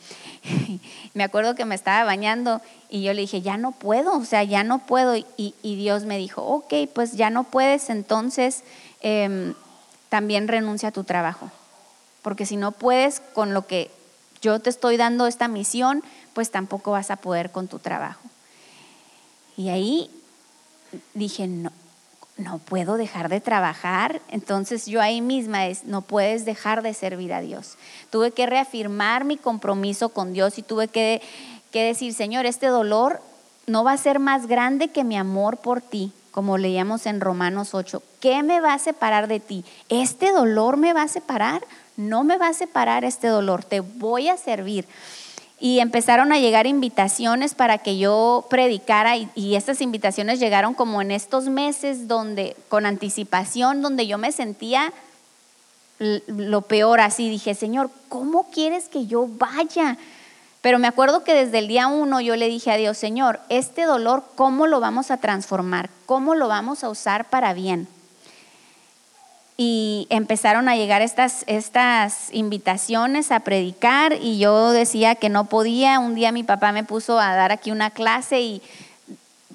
[1.14, 4.42] me acuerdo que me estaba bañando y yo le dije, ya no puedo, o sea,
[4.42, 5.14] ya no puedo.
[5.14, 8.64] Y, y Dios me dijo, ok, pues ya no puedes, entonces
[9.02, 9.54] em,
[10.08, 11.48] también renuncia a tu trabajo.
[12.22, 13.92] Porque si no puedes con lo que
[14.40, 16.02] yo te estoy dando esta misión,
[16.34, 18.20] pues tampoco vas a poder con tu trabajo.
[19.56, 20.10] Y ahí
[21.14, 21.72] dije, no,
[22.36, 24.20] no puedo dejar de trabajar.
[24.28, 27.76] Entonces yo ahí misma es, no puedes dejar de servir a Dios.
[28.10, 31.22] Tuve que reafirmar mi compromiso con Dios y tuve que,
[31.70, 33.20] que decir, Señor, este dolor
[33.66, 37.72] no va a ser más grande que mi amor por ti, como leíamos en Romanos
[37.72, 38.02] 8.
[38.20, 39.64] ¿Qué me va a separar de ti?
[39.88, 41.64] ¿Este dolor me va a separar?
[41.96, 44.86] No me va a separar este dolor, te voy a servir
[45.58, 51.10] y empezaron a llegar invitaciones para que yo predicara y, estas invitaciones llegaron como en
[51.10, 54.92] estos meses donde con anticipación donde yo me sentía
[55.98, 59.96] lo peor así dije Señor cómo quieres que yo vaya
[60.62, 63.84] pero me acuerdo que desde el día uno yo le dije a Dios Señor este
[63.84, 67.88] dolor cómo lo vamos a transformar cómo lo vamos a usar para bien
[69.58, 75.98] y empezaron a llegar estas, estas invitaciones a predicar y yo decía que no podía.
[75.98, 78.62] Un día mi papá me puso a dar aquí una clase y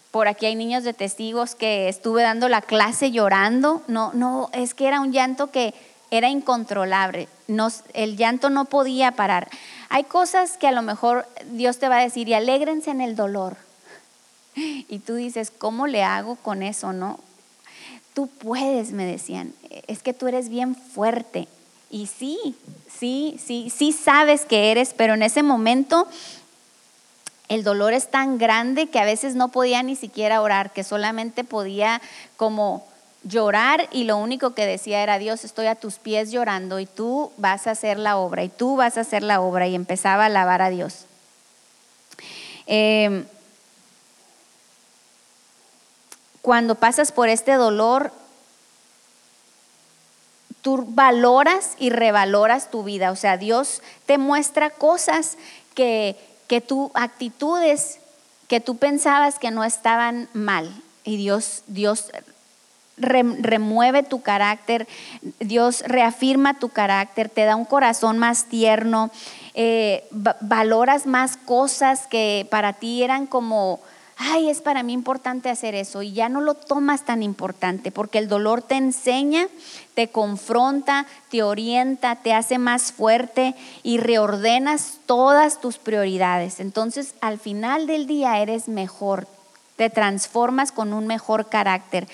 [0.10, 3.84] por aquí hay niños de testigos que estuve dando la clase llorando.
[3.88, 5.76] No, no, es que era un llanto que
[6.10, 7.30] era incontrolable.
[7.94, 9.50] el llanto no podía parar.
[9.94, 13.16] Hay cosas que a lo mejor Dios te va a decir y alégrense en el
[13.16, 13.58] dolor.
[14.56, 17.20] Y tú dices, ¿cómo le hago con eso, no?
[18.14, 19.54] tú puedes, me decían,
[19.88, 21.48] es que tú eres bien fuerte.
[21.90, 22.56] Y sí,
[22.94, 26.08] sí, sí, sí sabes que eres, pero en ese momento
[27.50, 31.44] el dolor es tan grande que a veces no podía ni siquiera orar, que solamente
[31.44, 32.02] podía
[32.38, 32.86] como
[33.24, 37.32] llorar y lo único que decía era, Dios, estoy a tus pies llorando y tú
[37.38, 40.28] vas a hacer la obra y tú vas a hacer la obra y empezaba a
[40.28, 41.06] alabar a Dios.
[42.68, 43.26] Eh,
[46.42, 48.12] cuando pasas por este dolor,
[50.62, 53.12] tú valoras y revaloras tu vida.
[53.12, 55.38] O sea, Dios te muestra cosas
[55.76, 58.00] que, que tú, actitudes
[58.48, 60.70] que tú pensabas que no estaban mal.
[61.04, 62.12] Y Dios, Dios
[63.02, 64.88] remueve tu carácter,
[65.40, 69.12] Dios reafirma tu carácter, te da un corazón más tierno,
[69.54, 70.08] eh,
[70.42, 73.80] valoras más cosas que para ti eran como
[74.24, 78.20] ay, es para mí importante hacer eso y ya no lo tomas tan importante porque
[78.20, 79.48] el dolor te enseña,
[79.96, 86.60] te confronta, te orienta, te hace más fuerte y reordenas todas tus prioridades.
[86.60, 89.28] Entonces, al final del día eres mejor,
[89.76, 92.08] te transformas con un mejor carácter.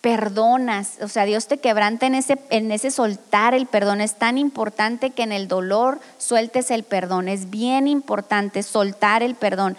[0.00, 4.00] Perdonas, o sea, Dios te quebranta en ese, en ese soltar el perdón.
[4.00, 7.28] Es tan importante que en el dolor sueltes el perdón.
[7.28, 9.76] Es bien importante soltar el perdón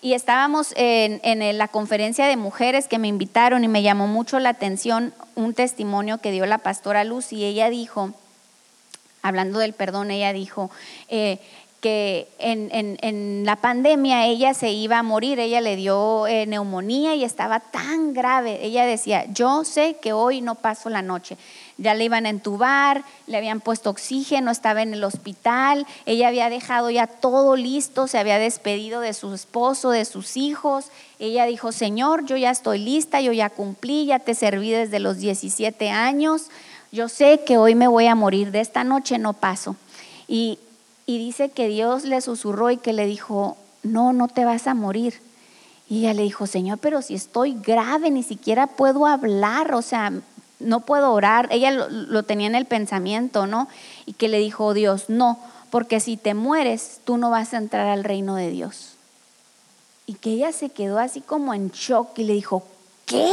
[0.00, 4.50] y estábamos en, la conferencia de mujeres que me invitaron y me llamó mucho la
[4.50, 8.14] atención un testimonio que dio la pastora Luz y ella dijo,
[9.22, 10.70] hablando del perdón, ella dijo
[11.08, 11.40] eh,
[11.80, 17.24] que en, la pandemia ella se iba a morir, ella le dio eh, neumonía y
[17.24, 18.64] estaba tan grave.
[18.64, 21.36] Ella decía, yo sé que hoy no paso la noche
[21.78, 26.50] ya le iban a entubar, le habían puesto oxígeno, estaba en el hospital, ella había
[26.50, 30.86] dejado ya todo listo, se había despedido de su esposo, de sus hijos.
[31.20, 35.18] Ella dijo, Señor, yo ya estoy lista, yo ya cumplí, ya te serví desde los
[35.18, 36.50] 17 años,
[36.90, 39.76] yo sé que hoy me voy a morir, de esta noche no paso.
[40.26, 40.58] Y,
[41.08, 44.74] y dice que Dios le susurró y que le dijo, no, no te vas a
[44.74, 45.14] morir.
[45.88, 50.12] Y ella le dijo, Señor, pero si estoy grave, ni siquiera puedo hablar, o sea,
[50.60, 51.48] no puedo orar.
[51.50, 53.68] Ella lo, tenía en el pensamiento, ¿no?
[54.04, 55.38] Y que le dijo Dios, no,
[55.70, 58.92] porque si te mueres, tú no vas a entrar al reino de Dios.
[60.04, 62.64] Y que ella se quedó así como en shock y le dijo,
[63.06, 63.32] ¿qué?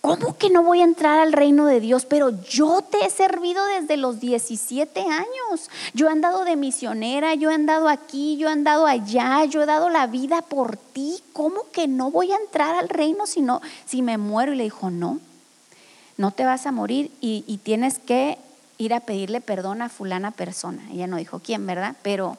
[0.00, 2.06] ¿Cómo que no voy a entrar al reino de Dios?
[2.06, 5.70] Pero yo te he servido desde los 17 años.
[5.92, 9.66] Yo he andado de misionera, yo he andado aquí, yo he andado allá, yo he
[9.66, 11.18] dado la vida por ti.
[11.34, 14.54] ¿Cómo que no voy a entrar al reino si, no, si me muero?
[14.54, 15.20] Y le dijo, no,
[16.16, 18.38] no te vas a morir y, y tienes que
[18.78, 20.82] ir a pedirle perdón a fulana persona.
[20.90, 21.94] Ella no dijo quién, ¿verdad?
[22.00, 22.38] Pero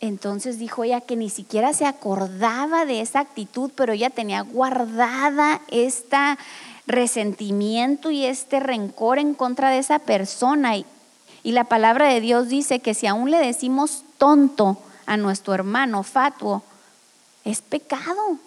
[0.00, 5.60] entonces dijo ella que ni siquiera se acordaba de esa actitud, pero ella tenía guardada
[5.68, 6.16] este
[6.86, 10.76] resentimiento y este rencor en contra de esa persona.
[10.76, 10.84] Y,
[11.44, 16.62] la palabra de Dios dice que si aún le decimos tonto a nuestro hermano fatuo,
[17.44, 18.38] es pecado.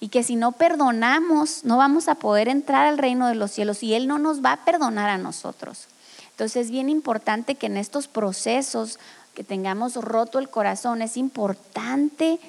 [0.00, 3.82] Y que si no perdonamos, no vamos a poder entrar al reino de los cielos
[3.82, 5.88] y Él no nos va a perdonar a nosotros.
[6.30, 9.00] Entonces es bien importante que en estos procesos
[9.38, 12.40] que tengamos roto el corazón, es importante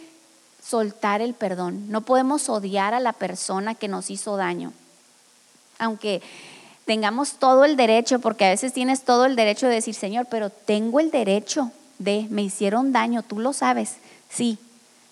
[0.60, 1.92] soltar el perdón.
[1.92, 4.74] No podemos odiar a la persona que nos hizo daño.
[5.78, 6.24] Aunque
[6.86, 10.50] tengamos todo el derecho, porque a veces tienes todo el derecho de decir, Señor, pero
[10.50, 14.58] tengo el derecho de, me hicieron daño, tú lo sabes, sí,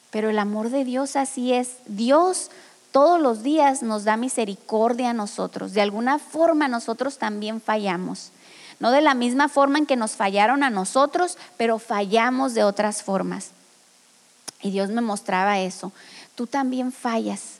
[0.09, 1.75] Pero el amor de Dios así es.
[1.85, 2.49] Dios
[2.91, 5.73] todos los días nos da misericordia a nosotros.
[5.73, 8.31] De alguna forma nosotros también fallamos.
[8.79, 13.03] No de la misma forma en que nos fallaron a nosotros, pero fallamos de otras
[13.03, 13.49] formas.
[14.61, 15.91] Y Dios me mostraba eso.
[16.35, 17.59] Tú también fallas.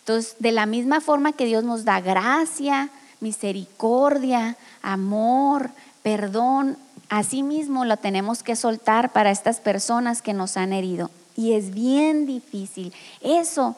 [0.00, 2.90] Entonces, de la misma forma que Dios nos da gracia,
[3.20, 5.70] misericordia, amor,
[6.02, 6.76] perdón,
[7.08, 11.10] así mismo lo tenemos que soltar para estas personas que nos han herido.
[11.36, 12.92] Y es bien difícil.
[13.20, 13.76] Eso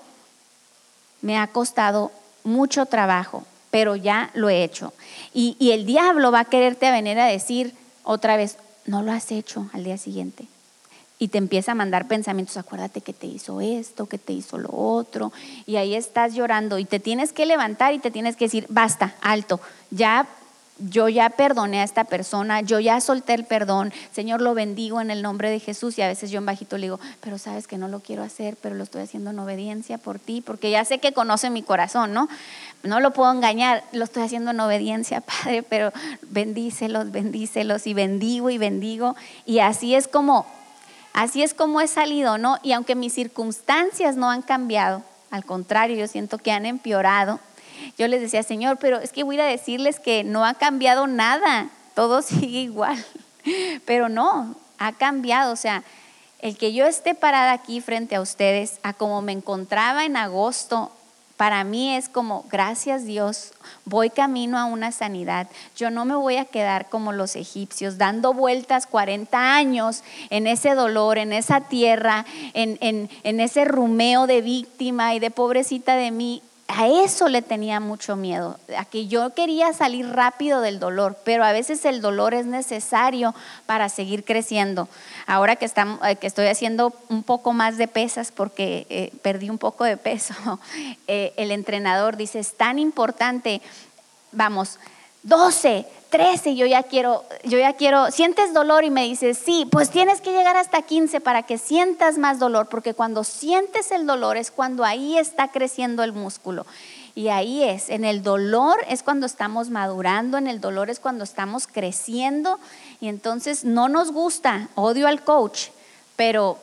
[1.22, 2.12] me ha costado
[2.44, 3.44] mucho trabajo,
[3.76, 4.94] pero ya lo he hecho.
[5.34, 7.74] Y, el diablo va a quererte venir a decir
[8.04, 8.56] otra vez,
[8.86, 10.46] no lo has hecho al día siguiente.
[11.18, 14.70] Y te empieza a mandar pensamientos, acuérdate que te hizo esto, que te hizo lo
[14.72, 15.30] otro,
[15.66, 19.14] y ahí estás llorando y te tienes que levantar y te tienes que decir, basta,
[19.20, 19.60] alto,
[19.90, 20.26] ya
[20.78, 25.10] yo ya perdoné a esta persona, yo ya solté el perdón, Señor lo bendigo en
[25.10, 27.78] el nombre de Jesús y a veces yo en bajito le digo, pero sabes que
[27.78, 30.98] no lo quiero hacer, pero lo estoy haciendo en obediencia por ti, porque ya sé
[30.98, 32.28] que conoce mi corazón, ¿no?
[32.82, 38.50] No lo puedo engañar, lo estoy haciendo en obediencia, Padre, pero bendícelos, bendícelos y bendigo
[38.50, 39.16] y bendigo
[39.46, 40.46] y así es como,
[41.14, 42.58] así es como he salido, ¿no?
[42.62, 47.40] Y aunque mis circunstancias no han cambiado, al contrario, yo siento que han empeorado,
[47.98, 51.70] yo les decía, Señor, pero es que voy a decirles que no ha cambiado nada,
[51.94, 53.04] todo sigue igual.
[53.84, 55.52] Pero no, ha cambiado.
[55.52, 55.84] O sea,
[56.40, 60.92] el que yo esté parada aquí frente a ustedes, a como me encontraba en agosto,
[61.36, 63.52] para mí es como, gracias Dios,
[63.84, 65.48] voy camino a una sanidad.
[65.76, 70.74] Yo no me voy a quedar como los egipcios, dando vueltas 40 años en ese
[70.74, 72.24] dolor, en esa tierra,
[72.54, 77.42] en, en, en ese rumeo de víctima y de pobrecita de mí a eso le
[77.42, 82.00] tenía mucho miedo, a que yo quería salir rápido del dolor, pero a veces el
[82.00, 83.34] dolor es necesario
[83.66, 84.88] para seguir creciendo.
[85.26, 89.84] Ahora que, eh, estoy haciendo un poco más de pesas porque eh, perdí un poco
[89.84, 90.34] de peso,
[91.06, 93.62] eh, el entrenador dice, es tan importante,
[94.32, 94.78] vamos,
[95.22, 99.90] 12, 13, yo ya quiero, yo ya quiero, sientes dolor y me dices, sí, pues
[99.90, 104.36] tienes que llegar hasta 15 para que sientas más dolor, porque cuando sientes el dolor
[104.36, 106.66] es cuando ahí está creciendo el músculo.
[107.14, 111.24] Y ahí es, en el dolor es cuando estamos madurando, en el dolor es cuando
[111.24, 112.58] estamos creciendo
[113.00, 115.68] y entonces no nos gusta, odio al coach,
[116.14, 116.58] pero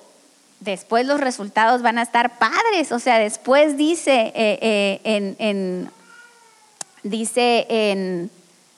[0.60, 5.90] después los resultados van a estar padres, o sea, después dice eh, eh, en,
[7.02, 8.32] dice en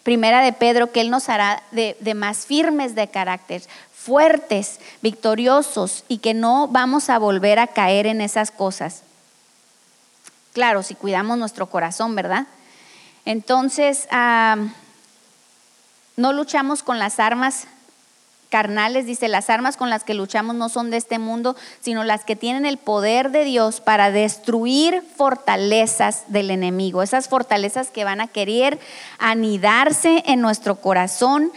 [0.05, 6.19] Primera de Pedro, que Él nos hará de, más firmes de carácter, fuertes, victoriosos y
[6.19, 9.01] que no vamos a volver a caer en esas cosas.
[10.53, 12.45] Claro, si cuidamos nuestro corazón, ¿verdad?
[13.25, 14.07] Entonces,
[16.15, 17.65] no luchamos con las armas
[18.55, 22.23] carnales, dice, las armas con las que luchamos no son de este mundo, sino las
[22.23, 28.21] que tienen el poder de Dios para destruir fortalezas del enemigo, esas fortalezas que van
[28.21, 28.79] a querer
[29.19, 31.51] anidarse en nuestro corazón,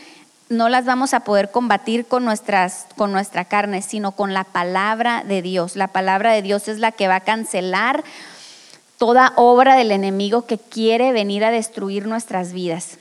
[0.48, 5.22] no las vamos a poder combatir con, nuestras, con nuestra carne, sino con la palabra
[5.22, 5.76] de Dios.
[5.76, 8.02] La palabra de Dios es la que va a cancelar
[8.96, 12.98] toda obra del enemigo que quiere venir a destruir nuestras vidas.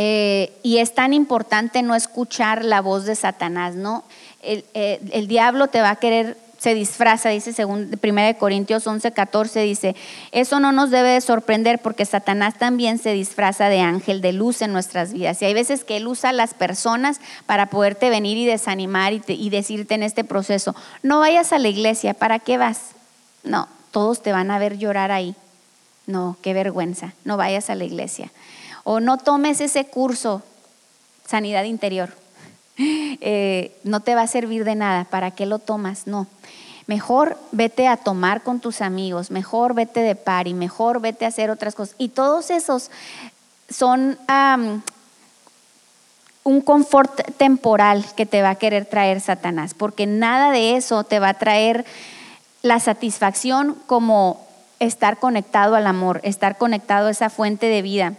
[0.00, 4.04] Eh, y es tan importante no escuchar la voz de Satanás, ¿no?
[4.40, 9.60] El, eh, diablo te va a querer se disfraza, dice según 1 Corintios 11, 14,
[9.60, 9.96] dice,
[10.32, 14.62] eso no nos debe de sorprender porque Satanás también se disfraza de ángel de luz
[14.62, 15.40] en nuestras vidas.
[15.40, 19.22] Y hay veces que él usa a las personas para poderte venir y desanimar y,
[19.26, 22.80] y decirte en este proceso, no vayas a la iglesia, ¿para qué vas?
[23.44, 25.34] No, todos te van a ver llorar ahí.
[26.06, 28.30] No, qué vergüenza, no vayas a la iglesia
[28.90, 30.42] o no tomes ese curso,
[31.26, 32.08] sanidad interior.
[32.78, 36.06] Eh, no te va a servir de nada, ¿para qué lo tomas?
[36.06, 36.26] No.
[36.86, 41.50] Mejor vete a tomar con tus amigos, mejor vete de party, mejor vete a hacer
[41.50, 41.96] otras cosas.
[41.98, 42.90] Y todos esos
[43.68, 44.16] son
[46.44, 51.18] un confort temporal que te va a querer traer Satanás, porque nada de eso te
[51.18, 51.84] va a traer
[52.62, 54.46] la satisfacción como
[54.78, 58.14] estar conectado al amor, estar conectado a esa fuente de vida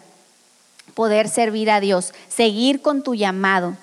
[0.94, 3.76] poder servir a Dios, seguir con tu llamado.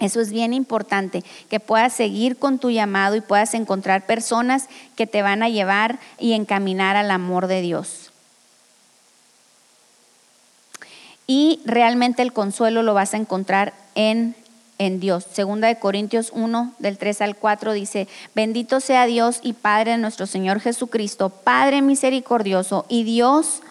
[0.00, 5.08] Eso es bien importante, que puedas seguir con tu llamado y puedas encontrar personas que
[5.08, 8.12] te van a llevar y encaminar al amor de Dios.
[11.26, 14.36] Y realmente el consuelo lo vas a encontrar en,
[14.78, 15.26] en Dios.
[15.30, 18.06] Segunda de Corintios 1, del 3 al 4 dice,
[18.36, 23.62] bendito sea Dios y Padre de nuestro Señor Jesucristo, Padre misericordioso y Dios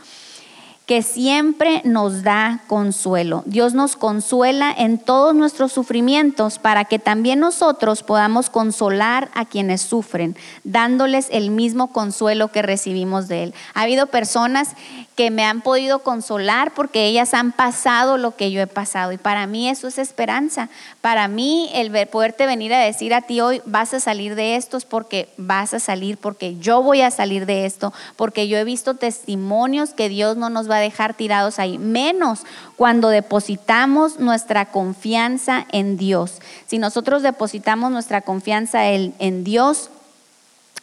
[0.88, 3.44] que siempre nos da consuelo.
[3.46, 9.82] Dios nos consuela en todos nuestros sufrimientos para que también nosotros podamos consolar a quienes
[9.82, 13.54] sufren, dándoles el mismo consuelo que recibimos de Él.
[13.74, 14.70] Ha habido personas
[15.18, 19.18] que me han podido consolar porque ellas han pasado lo que yo he pasado y
[19.18, 20.70] para mí eso es esperanza.
[21.02, 24.78] Para mí el poderte venir a decir a ti hoy vas a salir de esto
[24.78, 28.64] es porque vas a salir, porque yo voy a salir de esto, porque yo he
[28.64, 32.42] visto testimonios que Dios no nos va dejar tirados ahí, menos
[32.76, 36.40] cuando depositamos nuestra confianza en Dios.
[36.68, 39.90] Si nosotros depositamos nuestra confianza en, en Dios,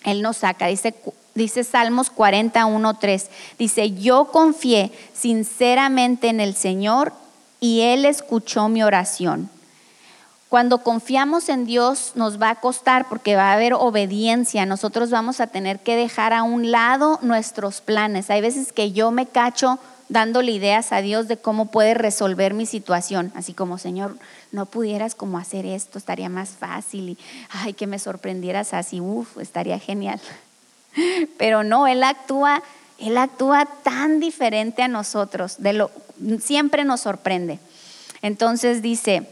[0.05, 0.67] Él nos saca.
[0.67, 0.95] Dice,
[1.35, 3.29] dice Salmos 41.3,
[3.59, 7.13] dice, yo confié sinceramente en el Señor
[7.61, 9.51] y Él escuchó mi oración.
[10.55, 14.67] Cuando confiamos en Dios nos va a costar porque va a haber obediencia.
[14.67, 18.31] Nosotros vamos a tener que dejar a un lado nuestros planes.
[18.31, 22.67] Hay veces que yo me cacho dándole ideas a Dios de cómo puede resolver mi
[22.67, 24.17] situación, así como, Señor,
[24.53, 27.19] no pudieras como hacer esto, estaría más fácil y,
[27.51, 30.21] ay, que me sorprendieras así, uff, estaría genial.
[31.37, 32.63] Pero no, Él actúa,
[33.01, 35.59] Él actúa tan diferente a nosotros,
[36.39, 37.59] siempre nos sorprende.
[38.23, 39.29] Entonces dice,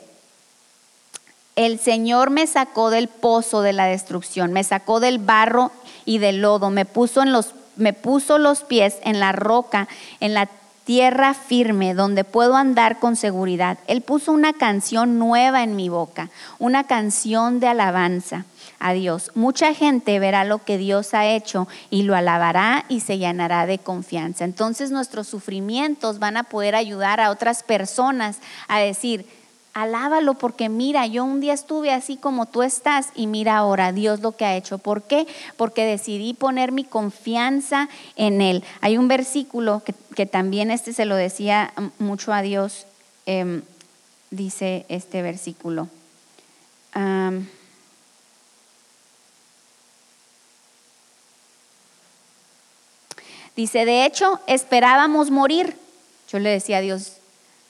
[1.57, 5.70] el Señor me sacó del pozo de la destrucción, me sacó del barro
[6.05, 9.88] y del lodo, me puso, los, los pies en la roca,
[10.20, 10.48] en la
[10.84, 13.78] tierra firme donde puedo andar con seguridad.
[13.86, 18.46] Él puso una canción nueva en mi boca, una canción de alabanza
[18.80, 19.30] a Dios.
[19.34, 23.78] Mucha gente verá lo que Dios ha hecho y lo alabará y se llenará de
[23.78, 24.44] confianza.
[24.44, 29.26] Entonces nuestros sufrimientos van a poder ayudar a otras personas a decir,
[29.74, 34.20] Alábalo porque mira, yo un día estuve así como tú estás y mira ahora Dios
[34.20, 34.76] lo que ha hecho.
[34.76, 35.26] ¿Por qué?
[35.56, 38.64] Porque decidí poner mi confianza en Él.
[38.82, 39.82] Hay un versículo
[40.14, 42.86] que, también este se lo decía mucho a Dios,
[43.24, 43.62] em,
[44.30, 45.88] dice este versículo.
[53.56, 55.76] dice, de hecho, esperábamos morir.
[56.28, 57.14] Yo le decía a Dios,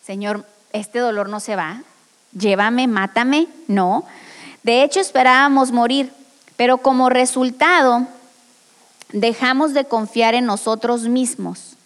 [0.05, 1.83] Señor, este dolor no se va,
[2.33, 4.05] llévame, mátame, no.
[4.63, 6.13] De hecho, esperábamos morir,
[6.57, 8.07] pero como resultado
[9.13, 11.77] dejamos de confiar en nosotros mismos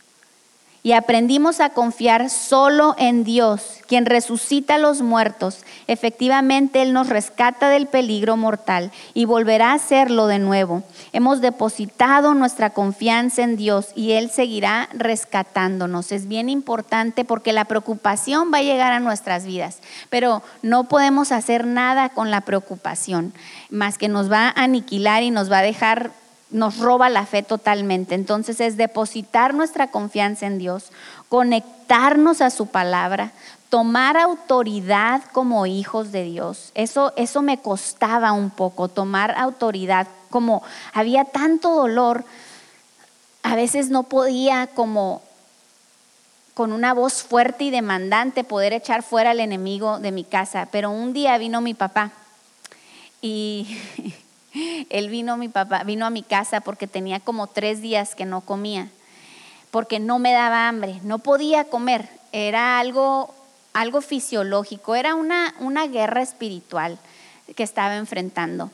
[0.87, 5.64] y aprendimos a confiar solo en Dios, quien resucita a los muertos.
[5.89, 10.84] Efectivamente, Él nos rescata del peligro mortal y volverá a hacerlo de nuevo.
[11.12, 16.12] Hemos depositado nuestra confianza en Dios y Él seguirá rescatándonos.
[16.12, 21.32] Es bien importante porque la preocupación va a llegar a nuestras vidas, pero no podemos
[21.32, 23.34] hacer nada con la preocupación,
[23.70, 26.12] más que nos va a aniquilar y nos va a dejar
[26.51, 28.14] nos roba la fe totalmente.
[28.14, 30.90] Entonces es depositar nuestra confianza en Dios,
[31.28, 33.32] conectarnos a su palabra,
[33.68, 36.70] tomar autoridad como hijos de Dios.
[36.74, 40.07] Eso, eso me costaba un poco, tomar autoridad.
[40.30, 42.24] Como había tanto dolor,
[43.42, 45.22] a veces no podía como
[46.55, 50.68] con una voz fuerte y demandante poder echar fuera al enemigo de mi casa.
[50.72, 52.12] Pero un día vino mi papá
[53.20, 53.78] y
[54.90, 58.40] Él vino, mi papá, vino a mi casa porque tenía como tres días que no
[58.40, 58.88] comía,
[59.70, 63.34] porque no me daba hambre, no podía comer, era algo,
[63.72, 66.98] algo fisiológico, era una, una guerra espiritual
[67.54, 68.70] que estaba enfrentando.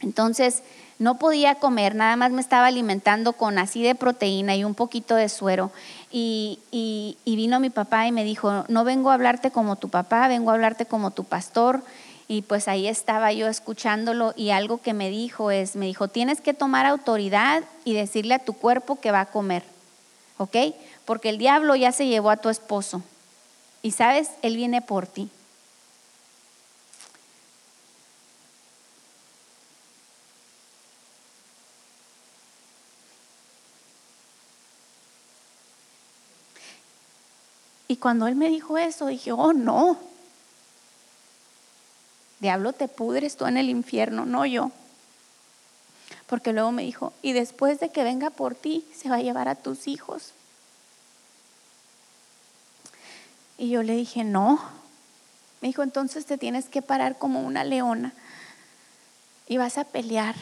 [0.00, 0.62] Entonces,
[0.98, 5.14] no podía comer, nada más me estaba alimentando con así de proteína y un poquito
[5.14, 5.70] de suero.
[6.10, 10.28] Y, y, vino mi papá y me dijo, no vengo a hablarte como tu papá,
[10.28, 11.82] vengo a hablarte como tu pastor
[12.28, 16.40] y pues ahí estaba yo escuchándolo y algo que me dijo es, me dijo, tienes
[16.40, 19.62] que tomar autoridad y decirle a tu cuerpo que va a comer,
[20.38, 20.56] ¿ok?
[21.04, 23.02] Porque el diablo ya se llevó a tu esposo
[23.82, 25.30] y sabes, él viene por ti.
[37.88, 39.96] Y cuando él me dijo eso, dije, oh no,
[42.40, 44.70] Diablo, te pudres tú en el infierno, no yo.
[46.26, 49.48] Porque luego me dijo, y después de que venga por ti, se va a llevar
[49.48, 50.32] a tus hijos.
[53.58, 54.60] Y yo le dije, no.
[55.60, 58.12] Me dijo, entonces te tienes que parar como una leona
[59.46, 60.34] y vas a pelear.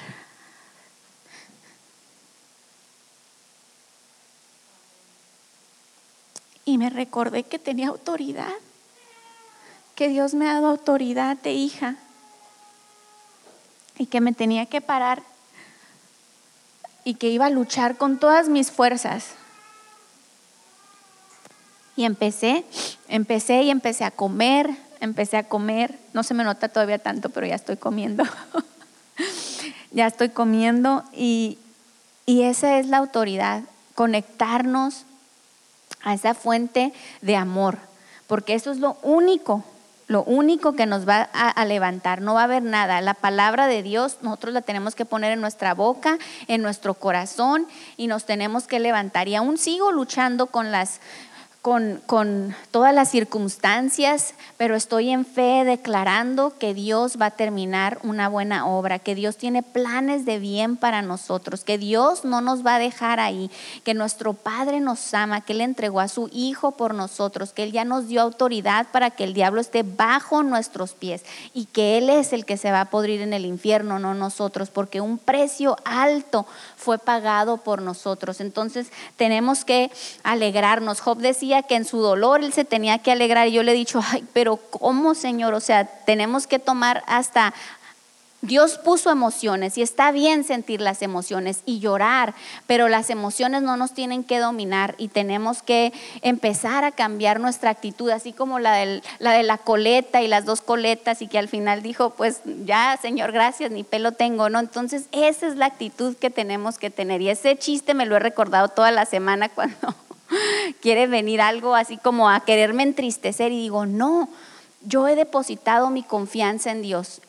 [6.64, 8.52] Y me recordé que tenía autoridad
[9.94, 11.96] que Dios me ha dado autoridad de hija
[13.96, 15.22] y que me tenía que parar
[17.04, 19.34] y que iba a luchar con todas mis fuerzas
[21.96, 22.64] Y empecé,
[23.06, 24.68] empecé y empecé a comer,
[24.98, 25.96] empecé a comer.
[26.12, 28.24] No se me nota todavía tanto, pero ya estoy comiendo.
[29.92, 31.56] ya estoy comiendo y,
[32.26, 33.62] y esa es la autoridad,
[33.94, 35.04] conectarnos
[36.02, 36.92] a esa fuente
[37.22, 37.78] de amor,
[38.26, 39.64] porque eso es lo único,
[40.06, 43.00] lo único que nos va a, levantar, no va a haber nada.
[43.00, 47.66] La palabra de Dios nosotros la tenemos que poner en nuestra boca, en nuestro corazón
[47.96, 49.28] y nos tenemos que levantar.
[49.28, 51.00] Y aún sigo luchando con las
[51.64, 58.28] con, todas las circunstancias, pero estoy en fe declarando que Dios va a terminar una
[58.28, 62.74] buena obra, que Dios tiene planes de bien para nosotros, que Dios no nos va
[62.74, 63.50] a dejar ahí,
[63.82, 67.72] que nuestro Padre nos ama, que Él entregó a su Hijo por nosotros, que Él
[67.72, 72.10] ya nos dio autoridad para que el diablo esté bajo nuestros pies y que Él
[72.10, 75.78] es el que se va a podrir en el infierno, no nosotros, porque un precio
[75.86, 76.44] alto
[76.76, 78.42] fue pagado por nosotros.
[78.42, 79.90] Entonces tenemos que
[80.24, 81.00] alegrarnos.
[81.00, 83.74] Job decía, que en su dolor él se tenía que alegrar y yo le he
[83.74, 85.54] dicho, ay, pero ¿cómo Señor?
[85.54, 87.54] O sea, tenemos que tomar hasta
[88.44, 92.34] Dios puso emociones y está bien sentir las emociones y llorar,
[92.66, 97.70] pero las emociones no nos tienen que dominar y tenemos que empezar a cambiar nuestra
[97.70, 98.84] actitud, así como la,
[99.18, 102.98] la de la coleta y las dos coletas y que al final dijo, pues ya,
[103.00, 104.58] Señor, gracias, ni pelo tengo, ¿no?
[104.58, 108.20] Entonces, esa es la actitud que tenemos que tener y ese chiste me lo he
[108.20, 109.94] recordado toda la semana cuando
[110.80, 114.28] quiere venir algo así como a quererme entristecer y digo, no,
[114.82, 117.20] yo he depositado mi confianza en Dios.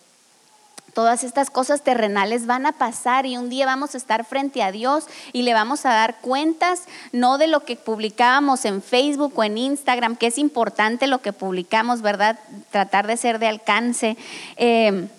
[0.93, 4.72] Todas estas cosas terrenales van a pasar y un día vamos a estar frente a
[4.72, 9.43] Dios y le vamos a dar cuentas, no de lo que publicábamos en Facebook o
[9.43, 12.39] en Instagram, que es importante lo que publicamos, ¿verdad?
[12.72, 14.16] Tratar de ser de alcance.
[14.56, 15.10] Eh,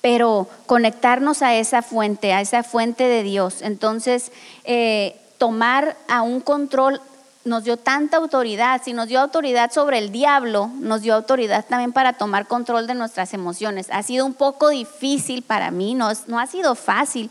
[0.00, 3.62] pero conectarnos a esa fuente, a esa fuente de Dios.
[3.62, 4.32] Entonces,
[4.64, 7.00] eh, tomar a un control
[7.44, 11.92] nos dio tanta autoridad, si nos dio autoridad sobre el diablo, nos dio autoridad también
[11.92, 13.88] para tomar control de nuestras emociones.
[13.90, 17.30] Ha sido un poco difícil para mí, no, ha sido fácil.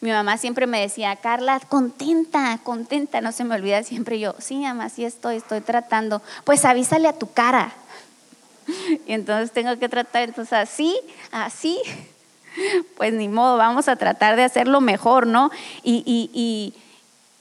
[0.00, 4.58] Mi mamá siempre me decía, Carla, contenta, contenta, no se me olvida siempre yo, sí,
[4.58, 6.22] mamá, sí estoy, estoy tratando.
[6.44, 7.72] Pues avísale a tu cara.
[9.06, 10.94] Y entonces tengo que tratar, entonces así,
[11.32, 11.80] así,
[12.98, 15.50] pues ni modo, vamos a tratar de hacerlo mejor, ¿no?
[15.82, 16.74] y, y y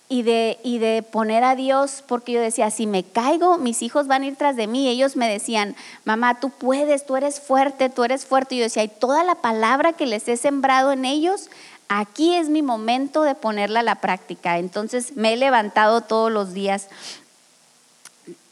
[0.09, 4.21] de, y de poner a Dios, porque yo decía, si me caigo, mis hijos van
[4.21, 4.87] a ir tras de mí.
[4.87, 8.55] Ellos me decían, mamá, tú puedes, tú eres fuerte, tú eres fuerte.
[8.55, 11.49] Y yo decía, y toda la palabra que les he sembrado en ellos,
[11.89, 14.59] aquí es mi momento de ponerla a la práctica.
[14.59, 16.87] Entonces me he levantado todos los días.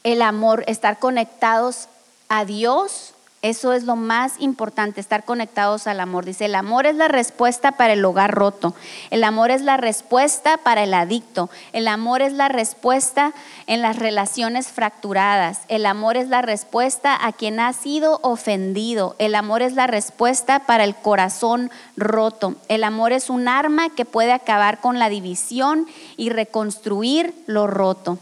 [0.04, 1.88] El amor, estar conectados
[2.28, 3.14] a Dios
[3.48, 6.24] eso es lo más importante, estar conectados al amor.
[6.24, 8.74] Dice, el amor es la respuesta para el hogar roto.
[9.10, 11.50] El amor es la respuesta para el adicto.
[11.72, 13.32] El amor es la respuesta
[13.66, 15.60] en las relaciones fracturadas.
[15.68, 19.16] El amor es la respuesta a quien ha sido ofendido.
[19.18, 22.56] El amor es la respuesta para el corazón roto.
[22.68, 25.86] El amor es un arma que puede acabar con la división
[26.16, 28.18] y reconstruir lo roto.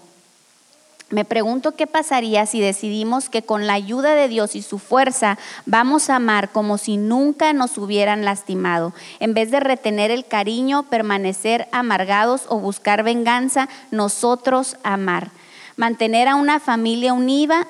[1.14, 5.38] Me pregunto qué pasaría si decidimos que con la ayuda de Dios y su fuerza
[5.64, 10.82] vamos a amar como si nunca nos hubieran lastimado, en vez de retener el cariño,
[10.90, 15.30] permanecer amargados o buscar venganza, nosotros amar.
[15.76, 17.68] Mantener a una familia unida,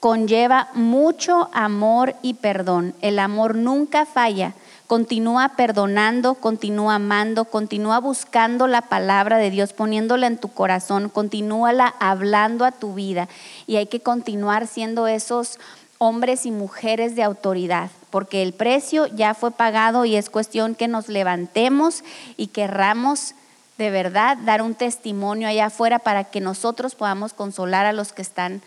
[0.00, 2.94] conlleva mucho amor y perdón.
[3.02, 4.54] El amor nunca falla
[4.90, 11.94] Continúa perdonando, continúa amando, continúa buscando la palabra de Dios, poniéndola en tu corazón, continúala
[12.00, 13.28] hablando a tu vida.
[13.68, 15.60] Y hay que continuar siendo esos
[15.98, 20.88] hombres y mujeres de autoridad, porque el precio ya fue pagado y es cuestión que
[20.88, 22.02] nos levantemos
[22.36, 23.36] y querramos
[23.78, 28.22] de verdad dar un testimonio allá afuera para que nosotros podamos consolar a los que
[28.22, 28.60] están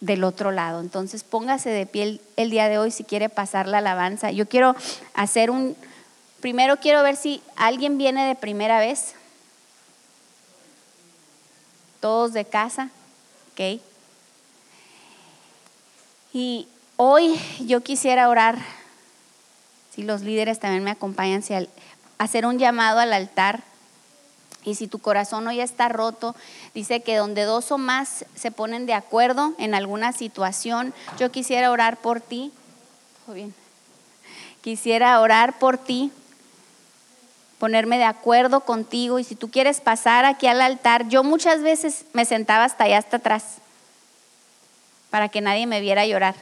[0.00, 0.80] del otro lado.
[0.80, 4.30] Entonces póngase de pie el, día de hoy si quiere pasar la alabanza.
[4.30, 4.74] Yo quiero
[5.14, 5.76] hacer un,
[6.40, 9.14] primero quiero ver si alguien viene de primera vez.
[12.00, 12.88] Todos de casa,
[13.52, 13.80] ¿ok?
[16.32, 18.56] Y hoy yo quisiera orar,
[19.94, 21.54] si los líderes también me acompañan, si
[22.16, 23.62] hacer un llamado al altar
[24.64, 26.36] y si tu corazón hoy está roto,
[26.74, 31.70] dice que donde dos o más se ponen de acuerdo en alguna situación, yo quisiera
[31.70, 32.52] orar por ti.
[33.28, 33.54] bien.
[34.60, 36.12] Quisiera orar por ti,
[37.58, 42.04] ponerme de acuerdo contigo y si tú quieres pasar aquí al altar, yo muchas veces
[42.12, 43.44] me sentaba hasta allá hasta atrás
[45.08, 46.34] para que nadie me viera llorar.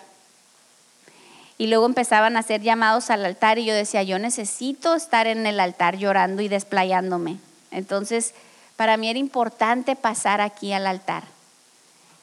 [1.56, 5.46] Y luego empezaban a hacer llamados al altar y yo decía, yo necesito estar en
[5.46, 7.38] el altar llorando y desplayándome.
[7.70, 8.34] Entonces,
[8.76, 11.24] para mí era importante pasar aquí al altar.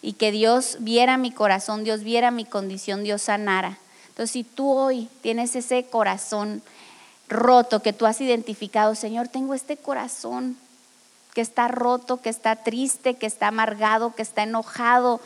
[0.01, 3.79] y que Dios viera mi corazón, Dios viera mi condición, Dios sanara.
[4.09, 6.61] Entonces, si tú hoy tienes ese corazón
[7.27, 10.57] roto que tú has identificado, Señor, tengo este corazón
[11.33, 15.19] que está roto, que está triste, que está amargado, que está enojado.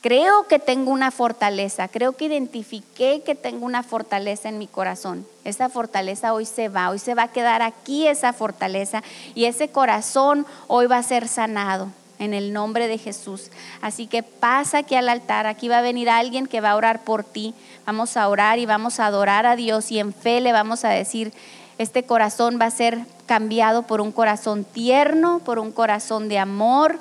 [0.00, 5.26] Creo que tengo una fortaleza, creo que identifiqué que tengo una fortaleza en mi corazón.
[5.44, 9.02] Esa fortaleza hoy se va, hoy se va a quedar aquí esa fortaleza
[9.34, 11.88] y ese corazón hoy va a ser sanado
[12.18, 13.50] en el nombre de Jesús.
[13.82, 17.04] Así que pasa aquí al altar, aquí va a venir alguien que va a orar
[17.04, 17.52] por ti.
[17.84, 20.88] Vamos a orar y vamos a adorar a Dios y en fe le vamos a
[20.88, 21.34] decir,
[21.76, 26.98] este corazón va a ser cambiado por un corazón tierno, por un corazón de amor.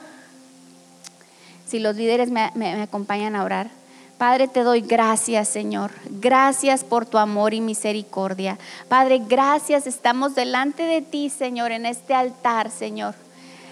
[1.70, 3.70] Si los líderes me, me acompañan a orar.
[4.18, 5.92] Padre, te doy gracias, Señor.
[6.10, 8.58] Gracias por tu amor y misericordia.
[8.90, 9.88] Padre, gracias.
[9.88, 13.16] Estamos delante de ti, Señor, en este altar, Señor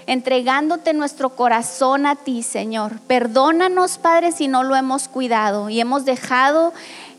[0.08, 3.00] entregándote nuestro corazón a ti, Señor.
[3.08, 6.74] Perdónanos, Padre, si no lo hemos cuidado y hemos dejado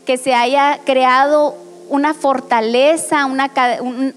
[0.05, 1.55] que se haya creado
[1.89, 3.51] una fortaleza, una,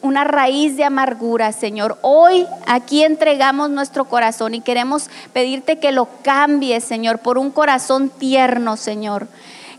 [0.02, 1.98] una, raíz de amargura, Señor.
[2.02, 8.10] Hoy aquí entregamos nuestro corazón y queremos pedirte que lo cambies, Señor, por un corazón
[8.10, 9.26] tierno, Señor.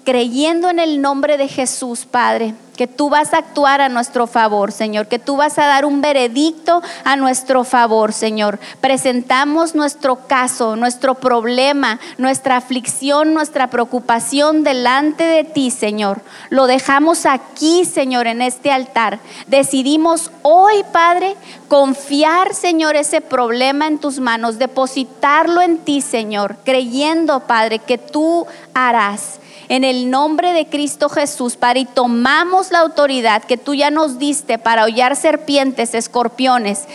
[0.04, 4.72] Creyendo en el nombre de Jesús, Padre que tú vas a actuar a nuestro favor,
[4.72, 8.60] Señor, que tú vas a dar un veredicto a nuestro favor, Señor.
[8.82, 16.22] Presentamos nuestro caso, nuestro problema, nuestra aflicción, nuestra preocupación delante de ti, Señor.
[16.50, 19.20] Lo dejamos aquí, Señor, en este altar.
[19.48, 21.36] Decidimos hoy, Padre,
[21.68, 28.46] confiar, Señor, ese problema en tus manos, depositarlo en ti, Señor, creyendo, Padre, que tú
[28.74, 29.40] harás
[29.70, 34.20] en el nombre de Cristo Jesús, Padre, y tomamos la autoridad que tú ya nos
[34.20, 36.86] diste para hollar serpientes, escorpiones,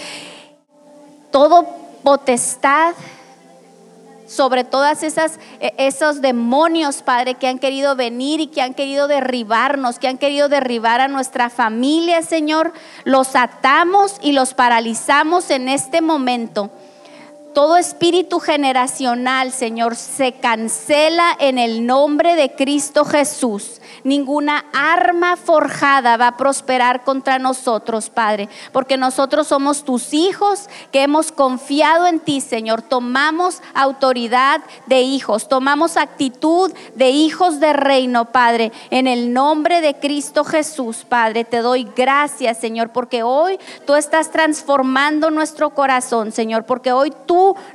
[1.30, 1.66] todo
[2.02, 2.94] potestad
[4.26, 9.08] sobre todas esas e, esos demonios, Padre, que han querido venir y que han querido
[9.08, 12.72] derribarnos, que han querido derribar a nuestra familia, Señor,
[13.04, 16.70] los atamos y los paralizamos en este momento
[17.58, 23.80] todo espíritu generacional, Señor, se cancela en el nombre de Cristo Jesús.
[24.04, 31.02] Ninguna arma forjada va a prosperar contra nosotros, Padre, porque nosotros somos tus hijos que
[31.02, 32.80] hemos confiado en ti, Señor.
[32.80, 39.94] Tomamos autoridad de hijos, tomamos actitud de hijos de reino, Padre, en el nombre de
[39.94, 41.42] Cristo Jesús, Padre.
[41.42, 47.10] Te doy gracias, Señor, porque hoy tú estás transformando nuestro corazón, Señor, porque hoy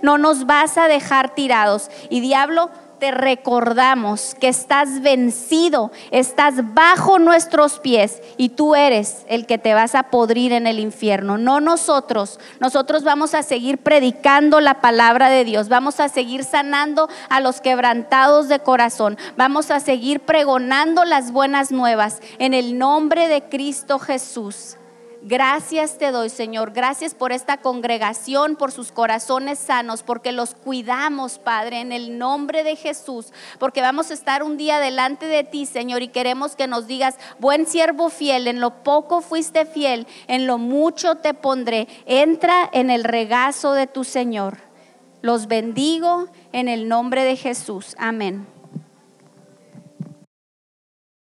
[0.02, 1.90] no nos vas a dejar tirados.
[2.10, 2.70] Y diablo,
[3.04, 9.74] te recordamos que estás vencido, estás bajo nuestros pies y tú eres el que te
[9.74, 12.40] vas a podrir en el infierno, no nosotros.
[12.62, 17.60] Nosotros vamos a seguir predicando la palabra de Dios, vamos a seguir sanando a los
[17.60, 24.00] quebrantados de corazón, vamos a seguir pregonando las buenas nuevas en el nombre de Cristo
[24.00, 24.78] Jesús.
[25.26, 26.74] Gracias te doy, Señor.
[26.74, 32.66] Gracias por esta congregación, por sus corazones sanos, porque los cuidamos, Padre, en el nombre
[32.66, 36.68] de Jesús, porque vamos a estar un día delante de ti, Señor, y queremos que
[36.68, 41.88] nos digas, buen siervo fiel, en lo poco fuiste fiel, en lo mucho te pondré.
[42.06, 44.58] Entra en el regazo de tu Señor.
[45.22, 47.96] Los bendigo en el nombre de Jesús.
[47.98, 48.53] Amén.